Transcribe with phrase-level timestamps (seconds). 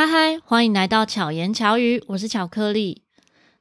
[0.00, 3.02] 嗨嗨，欢迎来到巧言巧语，我是巧克力。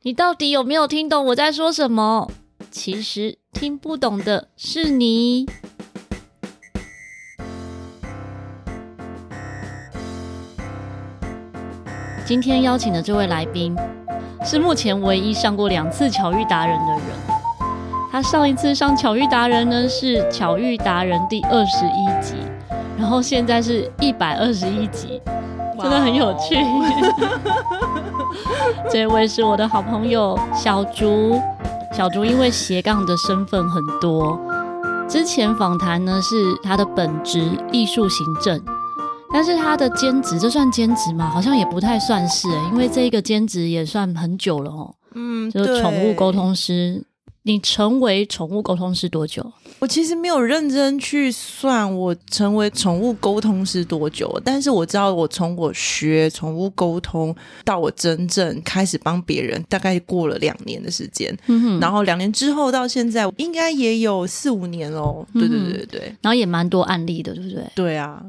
[0.04, 2.32] 你到底有没有听懂我在说什么？
[2.72, 5.46] 其实听不懂的是你。
[12.26, 13.76] 今天邀请的这位来宾，
[14.46, 17.04] 是目前唯一上过两次巧遇达人的人。
[18.10, 22.36] 他上一次上巧遇达人呢，是巧遇达人第二十一集，
[22.98, 25.22] 然后现在是一百二十一集。
[25.82, 26.56] 真的很有趣。
[28.92, 31.40] 这位是我的好朋友小竹。
[31.92, 34.40] 小竹因为斜杠的身份很多，
[35.08, 38.62] 之前访谈呢是他的本职艺术行政，
[39.34, 41.30] 但是他的兼职，这算兼职吗？
[41.34, 44.94] 好像也不太算是，因为这个兼职也算很久了哦。
[45.16, 47.04] 嗯，就是宠物沟通师。
[47.44, 49.52] 你成为宠物沟通师多久？
[49.80, 57.34] 我其实没有认真去算我成为宠物沟通师多久，但是我知道我从我学宠物沟通
[57.64, 61.36] 到我真正开始帮别人，大概过了两年的时间。
[61.80, 65.26] 然后两年之后到现在，应该也有四五年哦。
[65.34, 67.72] 对对对对，然后也蛮多案例的，对不对？
[67.74, 68.22] 对啊，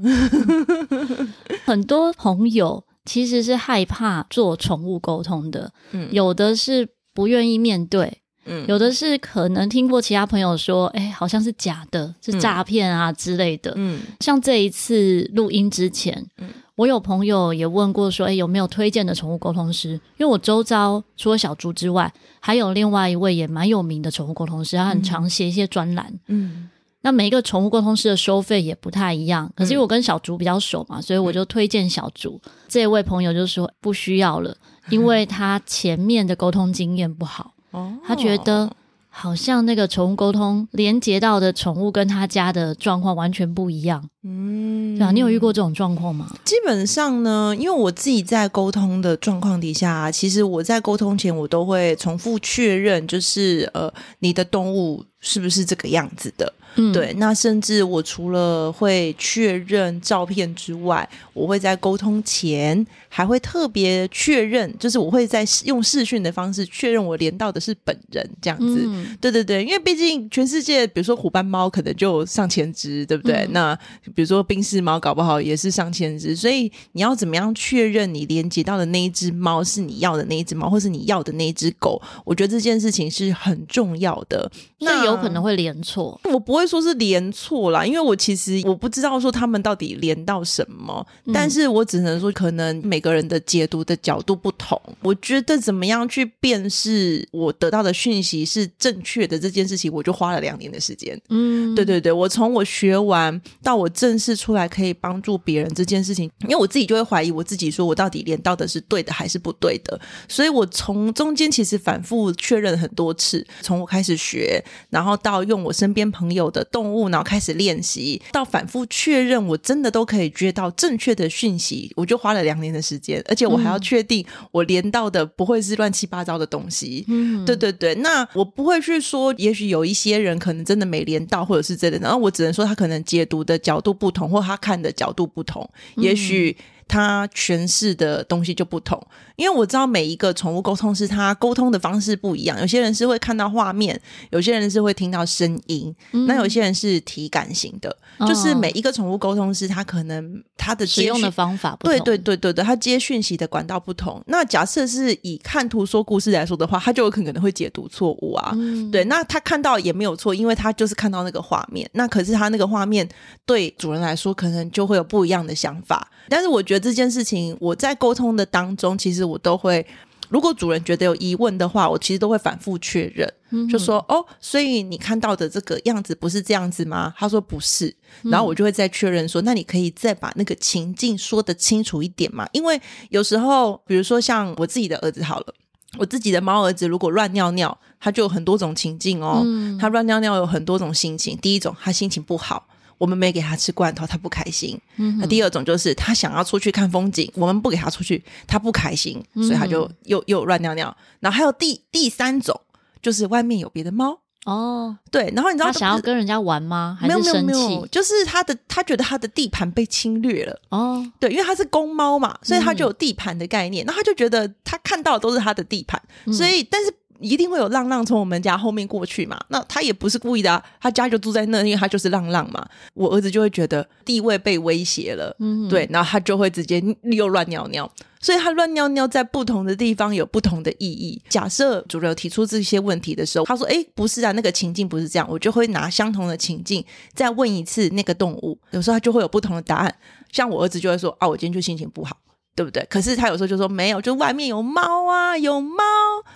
[1.66, 8.18] 很多朋友其实是害怕做宠物沟通的，嗯，有的是不愿意面对。
[8.50, 13.72] 嗯，有的是可能听过其他朋友说，哎、欸，好像是假的，是诈骗啊之类的。
[13.76, 19.90] 嗯，像这一次录音之前，嗯，我有朋友也问过说，哎、欸，有没有推荐的宠物沟通师？
[19.90, 26.12] 因为我周遭除了小猪之外，还有另外一位也蛮有名的宠物沟通师，他很常写一些专栏。
[26.26, 26.68] 嗯，
[27.02, 32.40] 那每一个宠物沟通师的收费也不太一样，可是因为我跟小竺比较熟嘛，所以我就推荐小竺。
[32.66, 34.56] 这位朋友就说不需要了，
[34.88, 37.54] 因为他前面的沟通经验不好。
[37.70, 38.70] 哦，他觉得
[39.08, 44.08] 好像那个宠物沟通连接到的宠物跟他家的状况完全不一样。
[44.22, 46.32] 嗯，对啊，你有遇过这种状况吗？
[46.44, 56.52] 基本上呢，因为我自己在沟通的状况底下，其实我在沟通前我都会重复确认，就是呃，你的动物是不是这个样子的。
[56.76, 68.84] 嗯，对，那甚至我除了会确认照片之外，我会在沟通前还会特别确认，就是我会在用视讯的方式确认我连到的是本人这样子。
[68.86, 73.46] 嗯，对对对，因为毕竟全世界，比如说虎斑猫可能就上千只，对不对？
[73.48, 73.78] 嗯，那
[74.14, 82.00] 比如说冰室猫，搞不好也是上千只，所以你要怎么样确认你连接到的那一只猫是你要的那一只猫，或是你要的那一只狗？
[82.24, 84.50] 我觉得这件事情是很重要的。
[84.78, 86.59] 那有可能会连错，我不会。
[86.60, 94.80] 会说是连错啦，因为我其实我不知道说他们到底连到什么，嗯、但是我只能说可能每个人的解读的角度不同。
[95.02, 101.18] 我觉得怎么样去辨识我得到的讯息是正确的这件事情，我就花了两年的时间。
[101.30, 127.04] 嗯，对对对，我从我学完到我正式出来可以帮助别人这件事情，因为我自己就会怀疑我自己，说我到底连到的是对的还是不对的，所以我从中间其实反复确认很多次，从我开始学，然后到用我身边朋友的动物，然后开始练习，到反复确认，我真的都可以接到正确的讯息，我就花了两年的时间，而且我还要确定我连到的不会是乱七八糟的东西。
[127.08, 136.56] 嗯，对对对，那我不会去说，也许有一些人可能真的没连到，或者是真的，然后我只能说他可能解读的角度不同，或他看的角度不同，也许。
[136.90, 139.00] 他诠释的东西就不同，
[139.36, 142.58] 因为我知道每一个宠物沟通师他沟通的方式不一样。
[142.60, 143.98] 有些人是会看到画面，
[144.30, 147.96] 有些人是会听到声音，嗯、那有些人是体感型的。
[148.18, 154.20] 哦、就是每一个宠物沟通师，他可能他的使用的方法不同，对对对对对，他接讯息的管道不同。
[154.26, 158.50] 那假设是以看图说故事来说的话，他就有可能会解读错误啊。
[158.56, 161.88] 嗯、对，那他看到也没有错，因为他就是看到那个画面。
[161.92, 163.08] 那可是他那个画面
[163.46, 166.10] 对主人来说，可能就会有不一样的想法。
[166.28, 166.79] 但是我觉得。
[166.80, 169.86] 这件事情，我在沟通的当中，其实我都会，
[170.28, 177.12] 如果主人觉得有疑问的话，我其实都会反复确认，嗯、就说哦，所以你看到的这个样子不是这样子吗？
[177.18, 182.48] 他说不是，然后我就会再确认说，嗯、那你可以再把那个情境说得清楚一点嘛？
[182.52, 182.80] 因为
[183.10, 185.54] 有时候，比如说像我自己的儿子好了，
[185.98, 192.68] 我自己的猫儿子如果乱尿尿，他就有很多种情境哦，嗯、他乱尿尿有很多种心情，第一种他心情不好。
[193.00, 194.78] 我们没给他吃罐头，他不开心。
[194.98, 200.94] 嗯、那第二种就是他想要出去看风景，我们不给他出去，他不开心，所以他就又、嗯、又乱尿尿。
[201.18, 202.60] 然后还有第第三种，
[203.00, 205.32] 就是外面有别的猫哦，对。
[205.34, 206.98] 然后你知道他想要跟人家玩吗？
[207.00, 207.30] 还是生气？
[207.32, 211.10] 没有没有没有，就是他的他觉得他的地盘被侵略了哦。
[211.18, 213.86] 对，因为他是公猫嘛，所以他就有地盘的概念。
[213.86, 216.92] 那、嗯、他就觉得他看到的都是他的地盘，嗯、所以但是。
[217.20, 219.38] 一定会有浪浪从我们家后面过去嘛。
[219.48, 222.66] 那他也不是故意的啊，他家就住在那，因为他就是浪浪嘛。
[222.94, 227.90] 我儿子就会觉得地位被威胁了，嗯，对，然后他就会直接又乱尿尿。
[228.22, 231.18] 所以他乱尿尿在不同的地方有不同的意义。
[231.30, 236.84] 假设主流提出这些问题的时候，他说：“诶，不是啊，那个情境不是这样。”我就会拿相同的情境
[237.14, 239.94] 再问一次那个动物，有时候他就会有不同的答案。
[240.30, 242.14] 像我儿子就会说：“啊，我今天就心情不好。”
[242.60, 242.86] 对不对？
[242.90, 245.82] 可是他有时候就说没有，就外面有猫啊，有猫，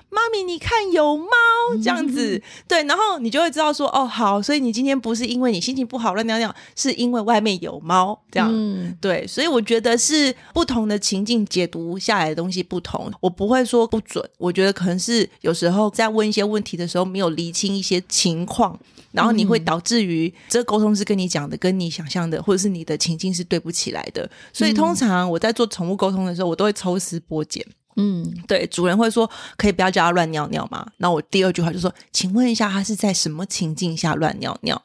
[0.09, 1.29] 妈咪你看有猫
[1.83, 18.81] 这样子，对，然后你就会知道说哦好，所以你今天不是因为你心情不好乱尿尿，是因为外面有猫这样，嗯、对，所以我觉得是不同的情境解读下来的东西不同，我不会说不准，我觉得可能是有时候在问一些问题的时候没有厘清一些情况。
[19.15, 24.29] 然后你会导致于这个沟通是跟你讲的，跟你想象的，或者是你的情境是对不起来的。
[24.53, 27.65] 所以通常我在做宠物沟通的时候，我都会抽丝剥茧。
[27.97, 30.85] 嗯，对，主人会说可以不要叫他乱尿尿吗？
[30.97, 34.81] 那我第二句话就说，请问一下，他是在什么情境下乱尿尿？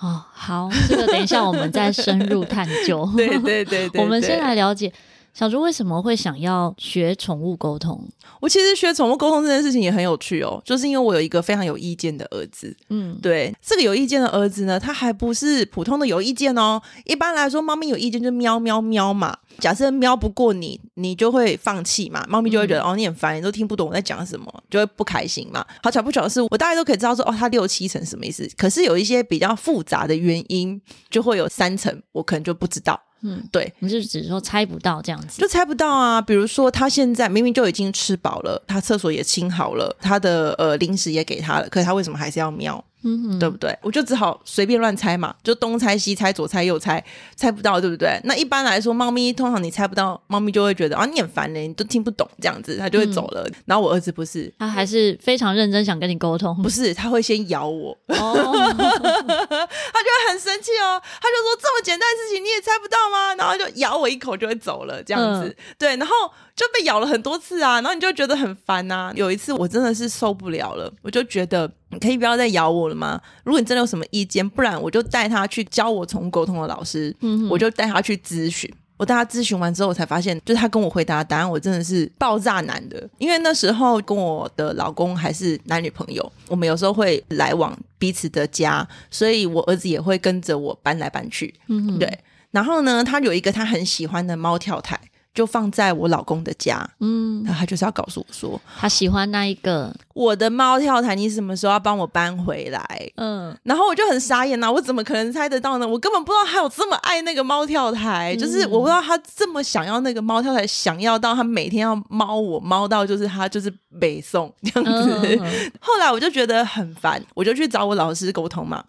[0.00, 3.08] 哦，好，这个等一下我们再深入探究。
[3.16, 4.92] 对对对对，对， 我们先来了解。
[5.34, 8.08] 小猪为什么会想要学宠物沟通？
[8.40, 12.74] 我其实学宠物沟通这件事情也很有趣哦，就是因为我有一个非常有意见的儿子。
[12.88, 16.80] 嗯，对，这个有意见的儿子呢，他还不是普通的有意见哦。
[17.04, 19.36] 一般来说，猫咪有意见就喵喵喵嘛。
[19.58, 22.24] 假设喵不过你，你就会放弃嘛。
[22.28, 25.66] 猫咪就会觉得、嗯、哦，你很烦，你都听不懂我在讲什么，就会不开心嘛。
[25.82, 28.48] 好巧不巧的是，我大概都可以知道说哦，它六七成什么意思。
[28.56, 33.00] 可是有一些比较复杂的原因，就会有三成，我可能就不知道。
[33.26, 36.20] 嗯，对，你是只是说猜不到这样子，就猜不到啊。
[36.20, 42.84] 比如说，他现在明明就已经吃饱了，他厕所也清好了，他的呃零食也给他了，可是他为什么还是要喵？
[43.04, 43.78] 嗯，对不对？
[43.82, 47.04] 我就只好随便乱猜嘛，就东猜西猜，左猜右猜，
[47.36, 48.18] 猜不到，对不对？
[48.24, 53.42] 那一般来说，猫咪通常你猜不到，猫咪就会觉得啊，你很烦呢，你都听不懂这样子，它就会走了。
[53.46, 63.34] 嗯、然后我儿子不是，他还是非常认真想跟你沟通，不是，他会先咬我，哦、 他就会很生气哦，他就说这么简单的事情你也猜不到吗？
[63.36, 66.14] 然后就咬我一口就会走了，这样子，嗯、对，然后
[66.56, 69.12] 就被咬了很多次啊，然后你就觉得很烦呐、啊。
[69.16, 71.70] 有一次我真的是受不了了，我就觉得。
[71.90, 73.20] 你可以不要再咬我了吗？
[73.44, 77.14] 如果你真的有什么意见，不然我就带他去教我宠物沟通的老师，
[77.48, 78.68] 我就带他去咨询。
[78.96, 83.08] 我带他咨询完之后，我才发现，就是他跟我回答的答案，我真的是爆炸难的。
[83.18, 91.54] 因为那时候跟我的老公还是男女朋友，我们有时候会来往彼此的家，所以我儿子也会跟着我搬来搬去。
[91.68, 92.18] 嗯哼，对。
[92.50, 94.98] 然后呢，他有一个他很喜欢的猫跳台。
[95.34, 103.12] 就放在我老公的家，嗯，然后他就是要告诉我说，他喜欢那一个我的猫跳台，你什么时候要帮我搬回来？
[103.16, 105.88] 嗯，然后我就很傻眼呐、啊，我怎么可能猜得到呢？
[105.88, 113.68] 我根本不知道他有这么爱那个猫跳台，嗯、就是我不知道他这么想要那个猫跳台，想要到他每天要猫我猫到就是他就是
[114.00, 115.38] 北宋这样子。
[115.40, 118.84] 嗯、 后来我就觉得很烦，我就去找我老师沟通嘛。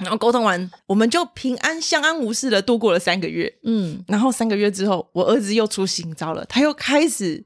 [0.00, 3.52] 然后沟通完，我们就平安相安无事的度过了三个月。
[3.64, 7.44] 嗯，然后三个月之后，我儿子又出新招了，他又开始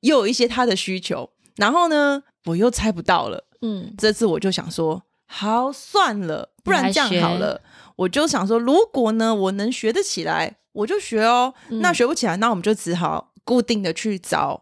[0.00, 1.30] 又有一些他的需求。
[1.56, 3.44] 然后呢，我又猜不到了。
[3.62, 7.60] 嗯，这次我就想说，好算了，不然这样好了。
[7.96, 11.54] 我就想说，如果呢，我能学得起来，我就学哦。
[11.68, 14.61] 嗯，那学不起来，那我们就只好固定的去找。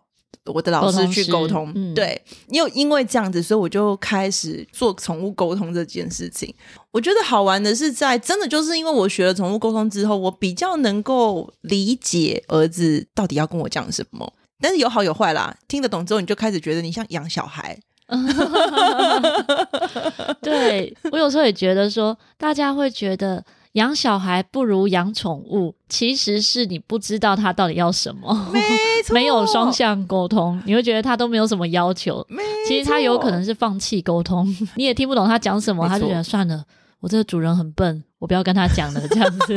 [0.52, 6.54] 我的老师去沟通，嗯、对，又因为这样子，所以我就开始做宠物沟通这件事情。
[6.90, 14.32] 我觉得好玩的是，在真的就是因为我学了宠物沟通之后，我比较能够理解儿子到底要跟我讲什么。
[14.60, 17.78] 但是有好有坏啦，听得懂之后，你就开始觉得你像养小孩。
[20.42, 23.44] 对，我有时候也觉得说，大家会觉得。
[23.72, 28.60] 养小孩不如养宠物，其实是你不知道他到底要什么，没，
[29.14, 32.26] 没有双向沟通，你会觉得他都没有什么要求，
[32.66, 36.64] 其实他有可能是放弃沟通， 你也听不懂他讲什么，他就觉得算了，
[37.00, 38.04] 我这个主人很笨。
[38.18, 39.56] 我不要跟他讲了，这样子，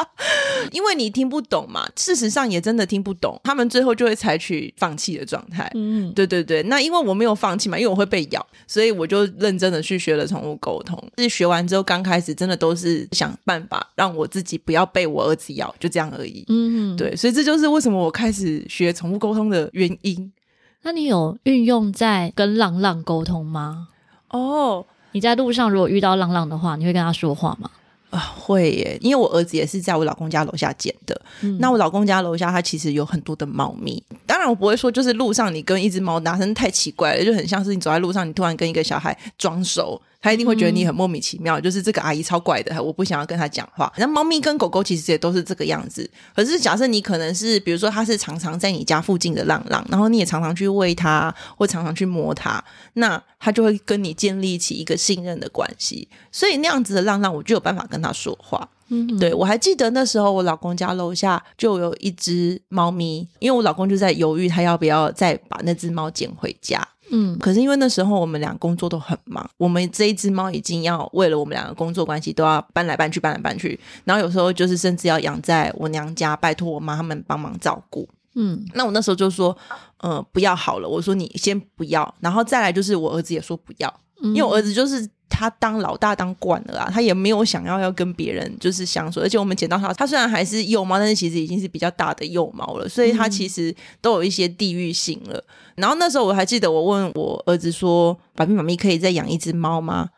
[0.72, 1.86] 因为你听不懂嘛。
[1.94, 5.70] 事实上也真的听不懂，他们最后就会采取放弃的状态。
[5.74, 6.62] 嗯，对对对。
[6.62, 10.98] 那因为我没有放弃嘛，因为我会被咬，所以我就认真的去学了宠物沟通。
[11.18, 16.42] 是学完之后，刚开始真的都是想办法让我自己不要被我儿子咬，就这样而已。
[16.48, 17.14] 嗯，对。
[17.14, 20.32] 所以这就是为什么我开始学宠物沟通的原因。
[20.84, 23.88] 那你有运用在跟浪浪沟通吗？
[24.30, 27.70] 哦，你在路上如果遇到浪浪的话，你会跟他说话吗？
[28.10, 28.98] 啊，会耶！
[29.00, 31.20] 因为我儿子也是在我老公家楼下捡的。
[31.42, 34.02] 嗯、那我老公家楼下他其实有很多的猫咪。
[34.26, 43.90] 当然，我不会说就是路上你跟一只猫打声太奇怪了，就很像是你走在路上，你突然跟一个小孩装熟，他一定会觉得你很莫名其妙，嗯、就是这个阿姨超怪的，我不想要跟他讲话。
[43.96, 46.08] 那猫咪跟狗狗其实也都是这个样子。
[46.34, 52.62] 可是假设你可能是，比如说它是常常在你家附近的浪浪，然后你也常常去喂它，或常常去摸它，
[52.94, 56.06] 那它就会跟你建立起一个信任的关系。
[56.30, 58.68] 所以那样子的浪浪，我就有办法跟它说话。
[58.92, 66.86] 嗯，对，我还记得那时候我老公家楼下就有一只猫咪，因为我老公就在犹豫他要不要再把那只猫捡回家。
[67.10, 78.08] 嗯，可是因为那时候我们俩工作都很忙，我们这一只猫已经要为了我们两个工作关系都要搬来搬去，搬来搬去，然后有时候就是甚至要养在我娘家，拜托我妈他们帮忙照顾。
[78.34, 79.56] 嗯，那我那时候就说，
[79.98, 85.08] 呃，不要好了，我说你先不要，然后再来就是我儿子也说不要，因为我儿子就是。
[85.30, 95.42] 他当老大当惯了啊，他也没有想要要跟别人就是相处，而且我们捡到他，他虽然还是幼猫，但是其实已经是比较大的幼猫了，所以他其实都有一些地域性了。
[95.76, 100.10] 然后那时候我还记得，我问我儿子说：“爸比妈咪可以再养一只猫吗？”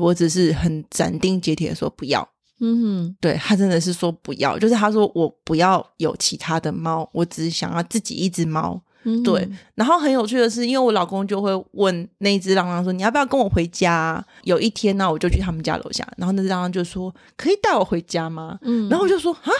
[0.00, 2.28] 我只是很斩钉截铁的说不要。
[2.58, 8.80] 嗯哼，对，他真的是说不要，就是他说我不要有其他的猫，我只想要自己一只猫。
[9.22, 19.50] 对，然后很有趣的是，因为我老公就会问那一只浪浪说：“你要不要跟我回家？”有一天呢，我就去他们家楼下，然后那只浪浪就说：“可以带我回家吗？”嗯，然后我就说：“啊，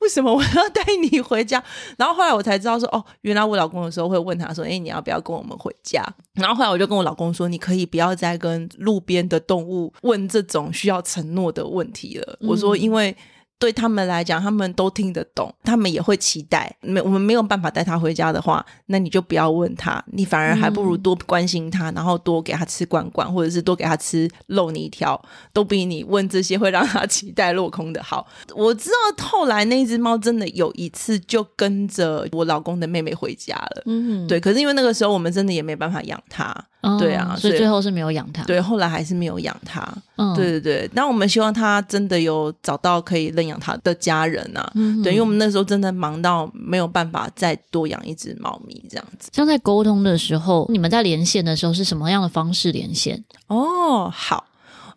[0.00, 1.62] 为什么我要带你回家？”
[1.98, 6.02] 然后后来我才知道说：“哦，原来我老公有时候会问他说：‘哎，你要不要跟我们回家？’
[6.34, 13.14] 然后后来我就跟我老公说：‘你可以不要再跟路边的动物问这种需要承诺的问题了。’我说：‘因为’。”
[13.58, 16.74] 对他们来讲，他们都听得懂，他们也会期待。
[16.80, 25.20] 没，我们没有办法带他回家的话，那你就不要问他，你反而还不如多关心他，嗯、然后多给他吃罐罐，或者是多给他吃肉泥条，
[25.52, 28.26] 都比你问这些会让他期待落空的好。
[28.54, 34.38] 我知道后来那只猫真的有一次就跟着我老公的妹妹回家了，嗯，对。
[34.38, 36.54] 可是因为那个时候我们真的也没办法养它。
[36.84, 38.42] 哦、对啊，所以最后是没有养它。
[38.44, 39.82] 对，后来还是没有养它。
[40.16, 40.90] 嗯，对对对。
[40.92, 44.70] 那我们希望它真的有找到可以认养它的家人啊。
[44.74, 49.30] 嗯哼，对，因为我们那时候真的忙到没有办法再多养一只猫咪这样子。
[49.32, 53.24] 像在沟通的时候，你们在连线的时候是什么样的方式连线？
[53.48, 54.44] 哦，好。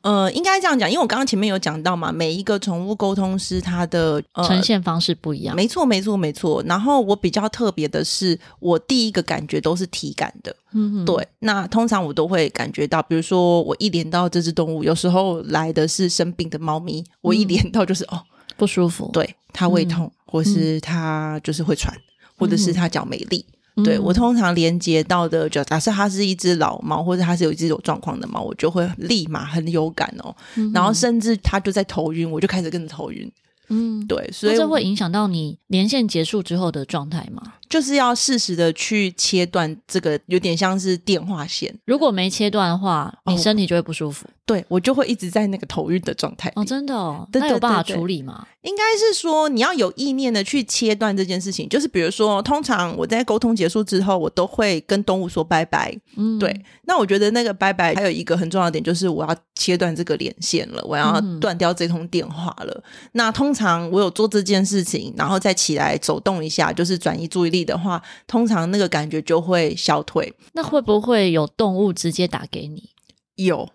[0.02, 5.56] 呃，应该这样讲，因为我刚刚前面有讲到嘛，每一个宠物沟通师他的、呃、呈现方式不一样。
[5.56, 6.64] 没错，没错，没错。
[6.66, 10.56] 然后我比较特别的是，我第一个感觉都是体感的。
[10.74, 11.28] 嗯，对。
[11.40, 18.24] 那通常我都会感觉到，比如说我一连到这只动物，有时候来的是生病的猫咪，我一连到就是、嗯、哦
[18.56, 22.02] 不舒服，对，它胃痛，嗯、或是它就是会喘，嗯、
[22.38, 23.46] 或者是它脚没力。
[23.84, 30.36] 对，我通常连接到的，就假设它是一只老猫，或者它是有一只有状况的猫，我就会立马很有感哦。
[30.56, 33.32] 嗯、然后甚至它就在头晕，我就开始跟着头晕。
[33.70, 37.42] 嗯，对，所以这会影响到你连线结束之后的状态吗？
[37.68, 41.78] 就是要适时的去切断这个，有点像是电话线。
[41.86, 44.26] 如果没切断的话，你身体就会不舒服。
[44.26, 46.50] 哦、对，我就会一直在那个头晕的状态。
[46.56, 48.48] 哦，真的哦，那有办法处理吗？
[48.62, 51.68] 应该是说你要有意念的去切断这件事情。
[51.68, 55.94] 就是比如说，通常我在沟通结束之后，我都会跟动物说拜拜。
[56.16, 56.64] 嗯，对。
[56.84, 62.72] 那我觉得那个拜拜还有一个很重要的点，就是我要切断这个连线了，我要断掉这通电话了。
[62.74, 70.34] 嗯、那通常我有做这件事情，然后再起来走动一下，就是转移注意力的话，通常那个感觉就会消退。
[70.54, 72.92] 那会不会有动物直接打给你？
[73.36, 73.70] 有。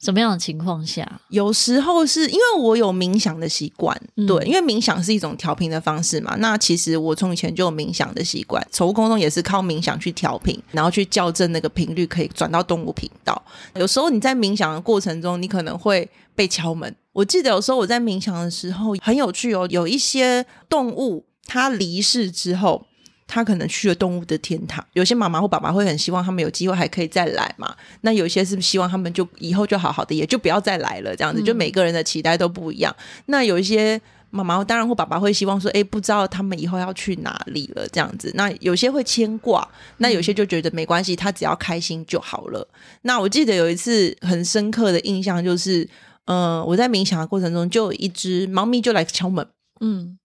[0.00, 1.20] 什么样的情况下？
[1.28, 6.34] 有时候是因为我有冥想的习惯，嗯、对，因为冥想是一种调频的方式嘛。
[6.38, 13.40] 那其实我从以前就有冥想的习惯，宠物沟通也是靠冥想去调频，然后去校正那个频率，可以转到动物频道。
[13.74, 16.94] 有时候你在冥想的过程中，你可能会被敲门。
[17.12, 22.86] 我记得有时候我在冥想的时候很有趣哦，有一些动物它离世之后。
[23.32, 27.72] 他可能去了动物的天堂，有些妈妈或爸爸会很希望他们有机会还可以再来嘛。
[28.00, 31.40] 那有些是希望他们就以后就好好的，也就不要再来了，这样子。
[31.40, 32.92] 就每个人的期待都不一样。
[32.98, 38.32] 嗯、那有一些妈妈当然或爸爸会希望说，哎，不知道他们以后要去哪里了，这样子。
[38.34, 39.66] 那有些会牵挂，
[39.98, 42.66] 那有些就觉得没关系，他只要开心就好了。
[43.02, 45.84] 那我记得有一次很深刻的印象就是，
[46.24, 49.46] 嗯、呃，我在冥想的过程中，就有一只猫咪就来敲门，
[49.80, 50.16] 嗯。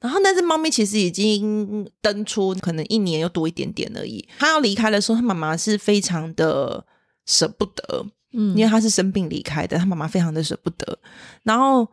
[0.00, 4.26] 然后那只猫咪其实已经登出，可能一年又多一点点而已。
[4.38, 6.84] 它要离开的时候，它妈妈是非常的
[7.26, 10.98] 舍不得，嗯，因为它是生病离开的，它妈妈非常的舍不得。
[11.42, 11.86] 然后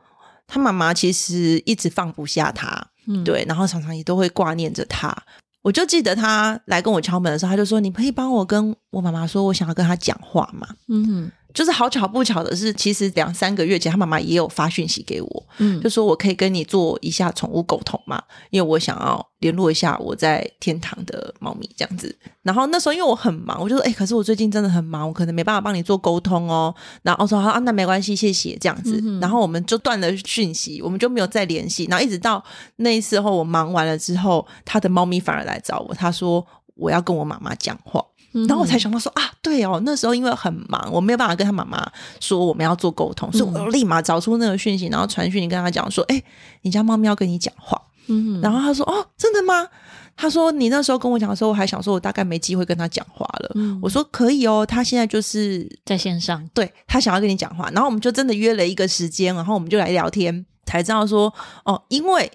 [0.48, 5.16] 它妈妈其实一直放不下它，嗯，对，然后常常也都会挂念着它。
[5.62, 11.32] 我就记得他来跟我敲门的时候，他就说：“你可以帮我跟我妈妈说，我想要跟她讲话嘛？”嗯哼。
[11.58, 18.22] 就是好巧不巧的是，其实两三个月前，他妈妈也有发讯息给我，嗯，就说我可以跟你做一下宠物沟通嘛，
[18.52, 22.16] 因为我想要联络一下我在天堂的猫咪这样子。
[22.44, 26.72] 然后那时候因为我很忙，我就说，哎、欸，可是我最近真的很忙，我可能没办法帮你做沟通哦。
[27.02, 29.02] 然后我说，好啊，那没关系，谢谢这样子。
[29.04, 31.86] 嗯、然后我们就断了讯息，我们就没有再联系。
[31.90, 32.44] 然后一直到
[32.76, 36.46] 那时候我忙完了之后，他的猫咪反而来找我，他说
[36.76, 38.00] 我要跟我妈妈讲话。
[38.34, 46.22] 然后我才想到说啊，对哦，那时候因为很忙，我没有办法跟他妈妈说我们要做沟通，所以我立马找出那个讯息，然后传讯息跟他讲说，哎，
[46.62, 47.82] 你家猫咪要跟你讲话。
[48.08, 49.68] 嗯，然后他说，哦，真的吗？
[50.16, 53.52] 他说你那时候跟我讲的时候，我还想说我大概没机会跟他讲话了。
[53.56, 61.34] 嗯，我说可以哦，他现在就是在线上，对，他想要跟你讲话，然后我们就真的约了一个时间，然后我们就来聊天，才知道说，
[61.66, 62.32] 哦，因为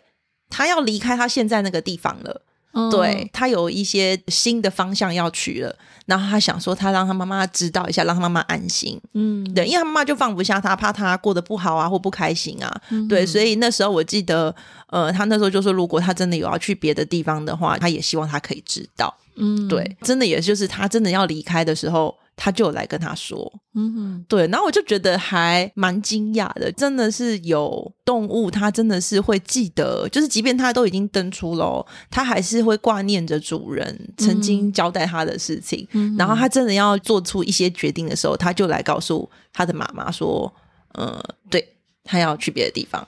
[0.51, 2.43] 他要离开他现在那个地方了。
[2.73, 5.77] 嗯、对，他有一些新的方向要去了，
[6.07, 9.01] 然后他想说，他让他妈妈知道一下，让他妈妈安心。
[9.15, 12.81] 嗯，对，因为他妈妈就放不下他，怕他过得不好啊，或不开心啊。
[12.91, 14.55] 嗯、对，所以那时候我记得，
[14.89, 19.15] 呃，他那时候就说，如果他真的有要去别的地方的话，他也希望他可以知道。
[19.37, 22.17] 嗯，对，真的也就是他真的要离开的时候。
[22.35, 40.53] 他就来跟他说，嗯哼，对，然后我就觉得还蛮惊讶的，真的是有动物，它真的是会记得，就是即便它都已经登出了，它还是会挂念着主人曾经交代它的事情，嗯，然后它真的要做出一些决定的时候，它就来告诉它的妈妈说，
[40.95, 43.07] 呃，对，它要去别的地方。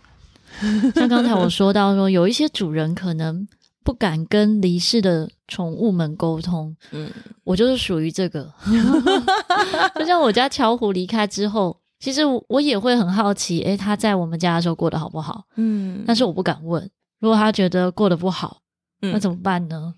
[0.95, 3.49] 像刚才我说到说，有一些主人可能。
[3.85, 7.11] 不敢跟离世的宠物们沟通，嗯，
[7.45, 8.51] 我就是属于这个。
[9.95, 15.45] 就像我家巧虎离开之后，其实我也会很好奇，诶，他在我们家的时候过得好不好？
[15.57, 16.91] 嗯，但是我不敢问。
[17.21, 18.63] 如果他觉得过得不好，
[19.03, 19.95] 嗯，那怎么办呢？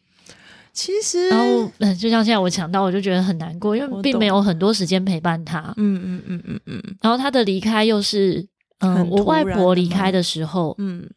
[0.72, 5.72] 其实，然后就像现在我讲到，我就觉得很难过，因为并没有很多时间陪伴他。
[5.76, 6.82] 嗯嗯嗯嗯嗯。
[7.00, 8.46] 然后他的离开又是，
[8.80, 11.08] 嗯、呃，我外婆离开的时候，嗯，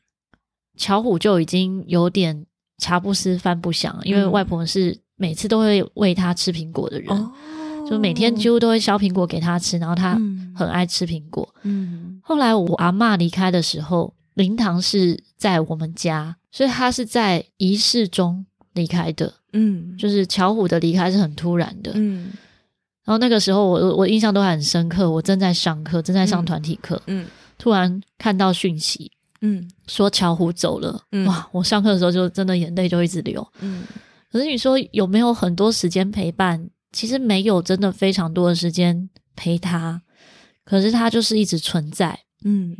[0.77, 2.45] 巧虎就已经有点。
[2.79, 10.13] 茶不思饭不想，因为外婆是每次都会喂他吃苹果的人，嗯、就每天几乎都会削苹果给他吃，然后他
[10.55, 11.47] 很爱吃苹果。
[11.63, 19.33] 嗯，后来我阿嬷离开的时候，灵堂是在我们家，所以他是在仪式中离开的。
[19.53, 21.91] 嗯，就是巧虎的离开是很突然的。
[21.95, 22.31] 嗯，
[23.03, 29.11] 然后那个时候我我印象都还很深刻，我正在上课，正在上团体课，嗯，突然看到讯息。
[29.41, 31.47] 嗯，说巧虎走了，嗯、哇！
[31.51, 33.45] 我上课的时候就真的眼泪就一直流。
[33.61, 33.83] 嗯，
[34.31, 36.69] 可是你说有没有很多时间陪伴？
[36.91, 40.01] 其实没有，真的非常多的时间陪他。
[40.65, 42.19] 可是他就是一直存在。
[42.43, 42.75] 嗯。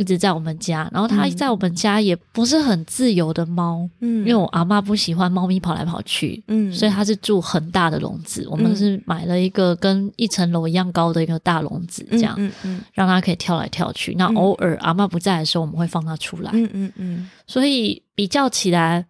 [0.00, 8.46] 一直在我们家，然后它在我们家也不是很自由的猫，嗯，因为我阿妈不喜欢猫咪跑来跑去，嗯，所以它是住很大的笼子。
[8.50, 14.14] 我们是买了一个跟一层楼一样高的一个大笼子，这样，嗯嗯，让它可以跳来跳去。
[14.14, 17.30] 那偶尔阿妈不在的时候，我们会放它出来，嗯嗯嗯。
[17.46, 19.04] 所以比较起来，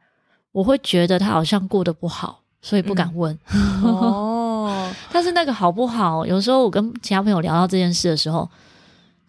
[0.50, 3.38] 我会觉得它好像过得不好，所以不敢问。
[3.84, 6.26] 哦， 但是那个好不好？
[6.26, 8.50] 有时候我跟其他朋友聊到这件事的时候。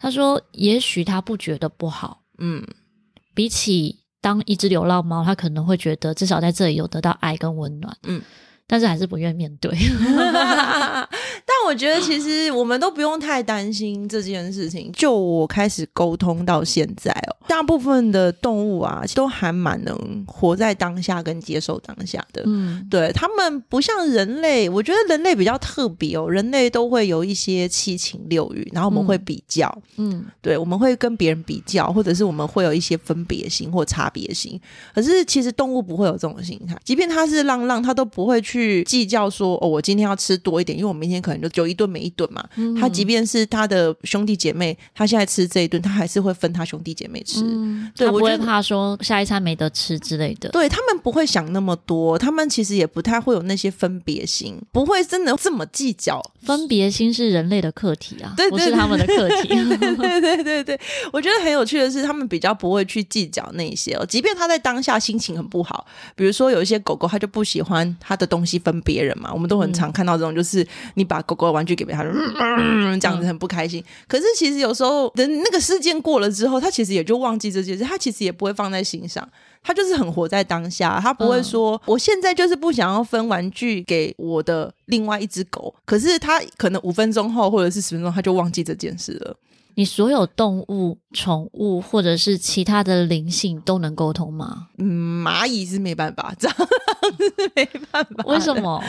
[0.01, 2.65] 他说：“也许他不觉得不好，嗯，
[3.35, 8.21] 比起当一只流浪猫，他可能会觉得至少在这里有得到爱跟温暖，嗯。”
[8.67, 9.69] 但是还是不愿面对，
[11.61, 14.91] 但我觉得其实我们都不用太担心这件事情。
[14.93, 22.43] 就我开始沟通到现在哦，大部分的动物啊，都还蛮能活在当下跟接受当下的。
[22.45, 26.29] 嗯，对，他们不像人类，我觉得人类比较特别哦。
[26.29, 34.59] 人类都会有一些七情六欲，然后我们会比较，嗯，对，我们会跟别人比较，或者是我们会有一些分别心或差别心。
[34.93, 38.51] 可是其实动物不会有这种心态，即便它是浪浪，它都不会去。
[38.51, 42.43] 去计较说哦，我今天要吃多一点，因为我明天可能就有一顿没一顿嘛。
[42.55, 47.41] 嗯、他即便是他的兄弟姐妹，他现在吃这一顿，他还是会分他兄弟姐妹吃。
[47.43, 50.49] 嗯、对，我不会怕说下一餐没得吃之类的。
[50.49, 56.21] 对，他们不会想那么多，他们其实也不太会有那些分别心，不会真的这么计较。
[56.41, 59.49] 分别心是人类的课题啊，对对对，不是他们的课题。
[60.01, 60.79] 对对对对，
[61.11, 64.05] 我觉得很有趣的是，他们比较不会去计较那些哦。
[64.05, 65.85] 即便他在当下心情很不好，
[66.15, 68.61] 比如说有一些狗狗，他就不喜欢他的东西。
[68.61, 73.83] 分别人嘛，我们都很常看到这种，就是你把狗狗的玩具给别他，嗯，这样子很不开心。
[74.07, 79.27] 可是其实有时候等那个事件过了之后，他其实也就忘记这件事，他其实也不会放在心上，
[79.63, 89.35] 他就是很活在当下，他不会说我现在就是不想要分玩具给我的另外一只狗，可是他可能五分钟后或者是十分钟他就忘记这件事了。
[89.75, 94.67] 你所有动物、宠物或者是其他的灵性都能沟通吗？
[94.77, 96.67] 嗯，蚂蚁是没办法， 蟑螂
[97.17, 98.23] 是没办法。
[98.25, 98.83] 为什么？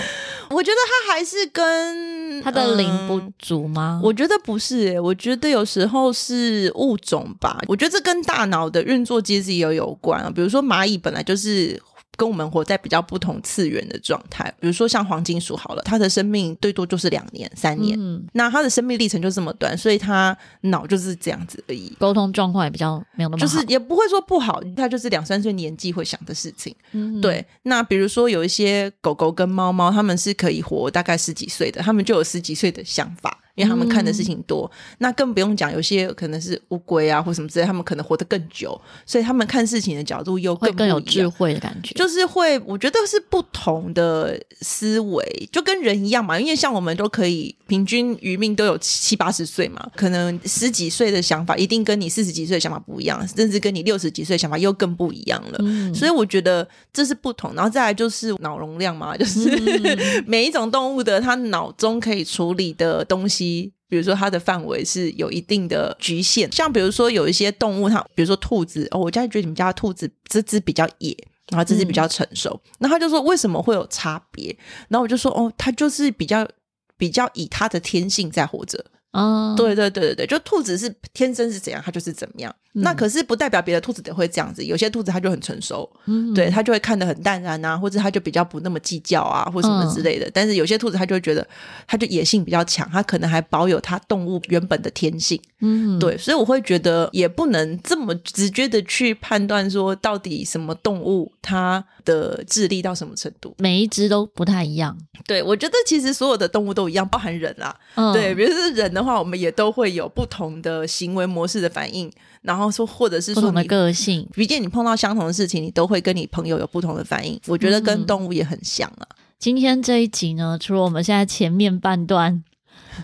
[0.51, 4.01] 我觉得它还是跟它的灵不足吗？
[4.03, 7.59] 我觉得不是、欸，我觉得有时候是物种吧。
[7.69, 10.31] 我觉得这跟大脑的运作机制也有有关啊。
[10.35, 11.81] 比如说蚂蚁本来就是。
[12.23, 26.73] 跟我们活在比较不同次元的状态，比如说像黄金鼠好了，它的生命最多就是两年、三年，嗯、那它的生命历程就这么短，所以它脑就是这样子而已，沟通状况也比较没有那么好，就是也不会说不好，它就是两三岁年纪会想的事情。
[26.93, 33.37] 嗯、对，那比如说有一些狗狗跟猫猫，它们是可以活大概十几岁的，它们就有十几岁的想法。
[33.55, 41.93] 因为他们看的事情多，嗯、那更不用讲，有些可能是乌龟啊或什么之类，他们可能活得更久，所以他们看事情的角度又更，更有智慧的感觉。
[41.95, 46.41] 就是会，我觉得是不同的思维，就跟人一样嘛。
[46.41, 55.59] 因为像我们都可以平均余命都有七八十岁嘛，可能十几岁的想法一定跟你四十几岁的想法不一样，甚至跟你六十几岁的想法又更不一样了。
[55.59, 57.55] 嗯、所以我觉得这是不同。
[57.55, 63.42] 然后再来就是脑容量嘛，就是、嗯、 每一种动物的它脑中可以处理的东西。
[63.89, 71.17] 比如说它的范围是有一定的局限，像比如说有一些动物，它比如说兔子，哦，我家觉得你们家的兔子这只比较野，
[71.51, 74.57] 然后这只比较成熟，那、嗯、他就说为什么会有差别？
[74.89, 76.49] 然后我就说哦，它就是比较
[76.97, 78.85] 比较以它的天性在活着。
[79.13, 82.55] 啊，对对对对对，就兔子是天生是怎样，它就是怎么样。
[82.75, 90.27] 嗯、那可是不代表别的兔子也会这样子，有些兔子它就很成熟，嗯、对，它就会看得很淡然啊，或者它就比较不那么计较啊，或什么之类的。
[90.27, 91.47] 嗯、但是有些兔子它就会觉得，
[91.87, 95.39] 它就野性比较强，它可能还保有它动物原本的天性。
[95.61, 104.97] 嗯，对，所以我会觉得也不能这么直接的去判断说到底什么动物它的智力到什么程度，每一只都不太一样。
[105.27, 107.79] 对，我觉得其实所有的动物都一样，包含人啦。
[107.95, 112.11] 嗯、对，比如说人的话，我们也都会有不同的行为模式的反应，
[112.43, 114.29] 然后说，或者是说不同的个性。
[114.33, 117.41] 毕竟你碰到相同的事情，你都会跟你朋友有不同的反应。
[117.47, 119.07] 我觉得跟动物也很像啊。
[119.11, 122.43] 嗯、今天这一集呢，除了我们现在前面半段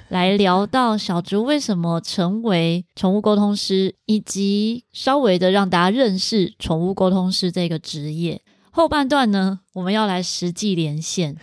[0.08, 8.42] 来聊到小竹为什么成为宠物沟通师，以及稍微的让大家认识宠物沟通师这个职业。
[8.70, 11.34] 后半段呢，我们要来实际连线，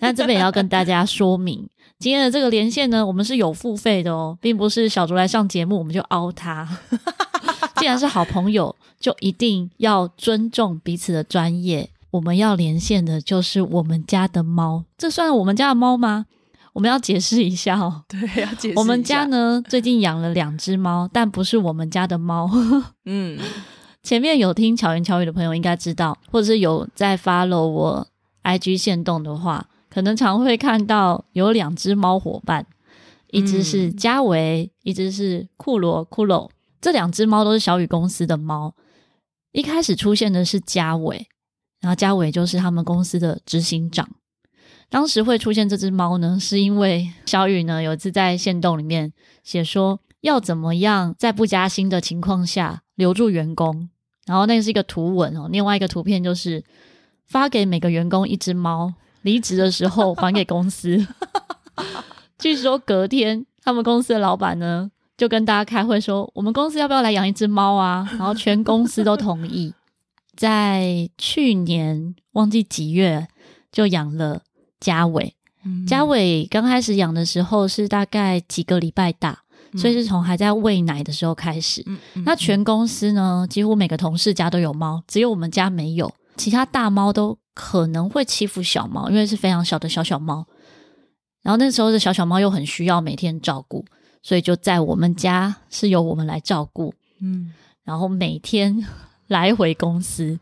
[0.00, 6.78] 那这边也要跟大家说明，今天的这个连线呢，我们是有付费的哦，并不是小竹来上节目我们就凹他。
[7.76, 11.90] 既然是好朋友，就一定要尊重彼此的专业。
[12.12, 16.26] 我们要连线的就是我们家的猫，这算我们家的猫吗？
[16.72, 18.04] 我们要解释一下哦。
[18.06, 18.78] 对，要解释。
[18.78, 22.48] 我们家呢，最近养了两只猫，但不是我们家的猫。
[23.06, 23.38] 嗯。
[24.04, 28.06] 前面有听巧言巧语的朋友应该知道，或者是有在 follow 我
[28.44, 29.66] IG 线动的话，
[29.98, 32.64] 可能常会看到有两只猫伙伴，
[33.32, 36.48] 一只是嘉维，嗯、一只是库罗库罗。
[36.80, 38.76] 这两只猫都是小雨公司的猫。
[39.50, 41.26] 一开始出现的是嘉伟，
[41.80, 44.08] 然后嘉伟就是他们公司的执行长。
[44.88, 53.88] 当时会出现这只猫呢，是因为小雨呢有一次在限动里面写说，要怎么样在不加薪的情况下留住员工。
[54.26, 56.62] 然后那是一个图文哦，另外一个图片就是
[57.26, 61.06] 发给每个员工一只猫，离职的时候还给公司。
[62.38, 68.08] 据说隔天他们公司的老板呢就跟大家开会说，我们公司要不要来养一只猫啊？
[68.12, 69.72] 然后全公司都同意。
[70.36, 73.26] 在去年忘记几月
[73.72, 74.42] 就养了
[74.78, 75.34] 嘉伟，
[75.86, 79.40] 嘉伟刚开始养的时候是大概几个礼拜大。
[79.76, 81.82] 所以是从还在喂奶的时候开始。
[81.84, 86.10] 嗯嗯、那全公司呢，几乎每个同事家都有猫，只有我们家没有。
[86.38, 90.46] 其他大猫都可能会欺负小猫，因为是非常小的小小猫。
[91.42, 93.84] 然后那时候的小小猫又很需要每天照顾，
[94.22, 96.94] 所以就在我们家是由我们来照顾。
[97.20, 98.86] 嗯，然后每天
[99.26, 100.38] 来回公司。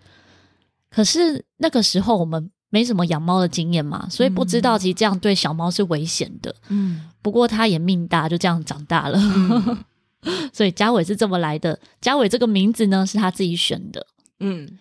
[0.90, 2.50] 可是那个时候我们。
[2.68, 6.55] 没什么养猫的经验嘛，所以不知道其实这样对小猫是危险的。
[6.68, 9.16] 嗯，不过它也命大，就这样长大了。
[9.18, 9.85] 嗯、
[10.52, 11.79] 所以嘉伟是这么来的。
[12.00, 14.05] 嘉伟这个名字呢，是他自己选的。
[14.40, 14.79] 嗯，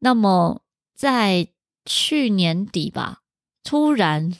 [0.00, 0.62] 那么
[0.94, 1.48] 在
[1.84, 3.18] 去年底吧，
[3.62, 4.32] 突然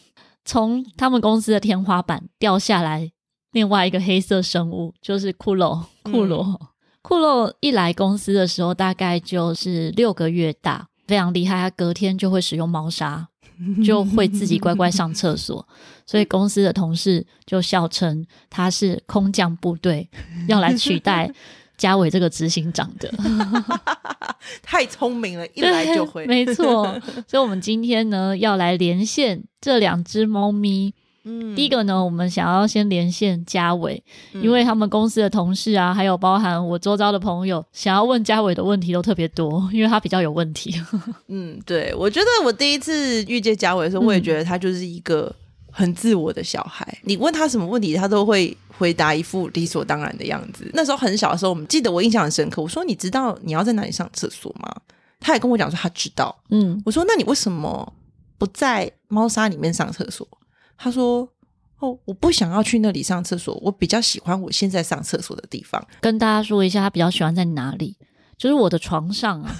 [0.44, 3.10] 从他们公司的天花板掉下来
[3.52, 5.84] 另外一个黑色生物，就是骷髅。
[6.04, 6.58] 骷髅，嗯、
[7.02, 10.88] 库洛一来公司的时候，大概就是六个月大。
[11.06, 13.28] 非常厉害，他隔天就会使用猫砂，
[13.84, 15.68] 就会自己乖乖上厕所，
[16.06, 20.08] 所以公司的同事就笑称他是空降部队，
[20.48, 21.30] 要来取代
[21.76, 23.12] 嘉伟这个执行长的。
[24.62, 26.26] 太聪明了，一来就会。
[26.26, 26.84] 没错，
[27.26, 30.92] 所以我们今天呢要来连线这两只猫咪，
[31.24, 34.02] 嗯，第一个呢，我们想要先连线嘉伟，
[34.34, 40.74] 嗯、因为他们公司的同事啊，还有包含我周遭的朋友，想要问嘉伟的问题都特别多， 因为他比较有问题。
[41.28, 45.34] 嗯，对，我觉得我第一次遇见嘉伟的时候，我也觉得他就是一个
[45.76, 46.86] 很自我的小孩。
[47.02, 50.70] 嗯、你问他什么问题，他都会回答一副理所当然的样子。
[50.72, 52.62] 那时候很小的时候，我们记得我印象很深刻。
[52.62, 54.72] 我说：“你知道你要在哪里上厕所吗？”
[55.18, 56.34] 他也跟我讲说他知道。
[56.50, 57.92] 嗯，我说：“那你为什么
[58.38, 60.26] 不在猫砂里面上厕所？”
[60.78, 61.28] 他说
[61.80, 67.96] ：“哦，我不想要去那里上厕所，我比较喜欢我现在上厕所的地方。”跟大家说一下，他比较喜欢在哪里？
[68.36, 69.54] 就是我的床上啊，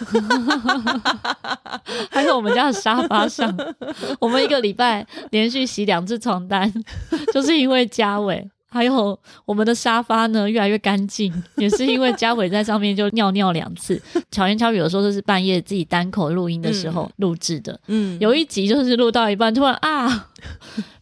[2.11, 3.55] 还有我们家的沙发上。
[4.21, 6.73] 我们一个礼拜连续洗两次床单，
[7.33, 8.51] 就是因为嘉伟。
[8.67, 14.03] 还有我们的沙发呢，越来越干净，也是因为嘉伟在上面就尿尿两次。
[14.33, 17.79] 巧言巧语有时候都是半夜自己单口录音的时候录制的。
[17.87, 20.31] 嗯，有一集就是录到一半，突然啊。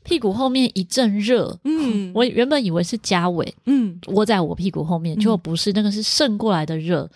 [0.04, 7.08] 屁股后面一阵热，嗯，我原本以为是嘉伟，嗯，窝在我屁股后面，结果不是，那个是渗过来的热，